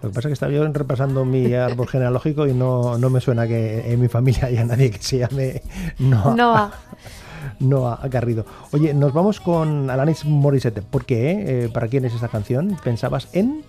Lo 0.00 0.10
que 0.10 0.14
pasa 0.14 0.28
es 0.28 0.30
que 0.30 0.32
estaba 0.34 0.52
yo 0.52 0.64
repasando 0.68 1.24
mi 1.24 1.52
árbol 1.52 1.88
genealógico 1.90 2.46
y 2.46 2.52
no, 2.52 2.96
no 2.96 3.10
me 3.10 3.20
suena 3.20 3.48
que 3.48 3.92
en 3.92 4.00
mi 4.00 4.06
familia 4.06 4.46
haya 4.46 4.64
nadie 4.64 4.92
que 4.92 5.02
se 5.02 5.18
llame 5.18 5.62
Noah, 5.98 6.36
Noah. 6.36 6.72
Noah 7.58 8.00
Garrido. 8.08 8.46
Oye, 8.70 8.94
nos 8.94 9.12
vamos 9.12 9.40
con 9.40 9.90
Alanis 9.90 10.24
Morissette. 10.24 10.82
¿Por 10.82 11.04
qué? 11.04 11.64
Eh, 11.64 11.68
¿Para 11.68 11.88
quién 11.88 12.04
es 12.04 12.14
esta 12.14 12.28
canción? 12.28 12.78
¿Pensabas 12.84 13.26
en...? 13.32 13.64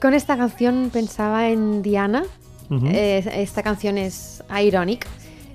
Con 0.00 0.14
esta 0.14 0.36
canción 0.36 0.90
pensaba 0.92 1.48
en 1.48 1.82
Diana. 1.82 2.22
Eh, 2.70 3.28
esta 3.34 3.64
canción 3.64 3.98
es 3.98 4.44
ironic. 4.62 5.08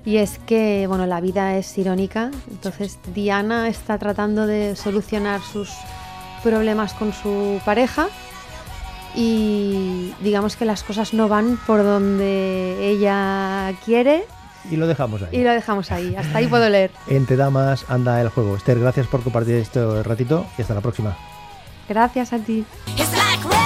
Y 0.04 0.16
es 0.16 0.38
que, 0.46 0.86
bueno, 0.88 1.06
la 1.06 1.20
vida 1.20 1.56
es 1.56 1.78
irónica. 1.78 2.30
Entonces, 2.50 2.98
Diana 3.14 3.68
está 3.68 3.98
tratando 3.98 4.46
de 4.46 4.74
solucionar 4.74 5.40
sus 5.40 5.70
problemas 6.42 6.92
con 6.94 7.12
su 7.12 7.60
pareja. 7.64 8.08
Y 9.14 10.12
digamos 10.20 10.56
que 10.56 10.64
las 10.64 10.82
cosas 10.82 11.14
no 11.14 11.28
van 11.28 11.58
por 11.66 11.84
donde 11.84 12.88
ella 12.90 13.72
quiere. 13.84 14.24
Y 14.70 14.76
lo 14.76 14.86
dejamos 14.86 15.22
ahí. 15.22 15.38
Y 15.38 15.44
lo 15.44 15.50
dejamos 15.50 15.92
ahí. 15.92 16.16
Hasta 16.16 16.38
ahí 16.38 16.46
puedo 16.46 16.68
leer. 16.68 16.90
Entre 17.08 17.36
damas 17.36 17.84
anda 17.88 18.20
el 18.20 18.28
juego. 18.28 18.56
Esther, 18.56 18.80
gracias 18.80 19.06
por 19.06 19.22
compartir 19.22 19.56
este 19.56 20.02
ratito 20.02 20.46
y 20.58 20.62
hasta 20.62 20.74
la 20.74 20.80
próxima. 20.80 21.16
Gracias 21.88 22.32
a 22.32 22.38
ti. 22.38 22.64
It's 22.96 23.12
like 23.12 23.61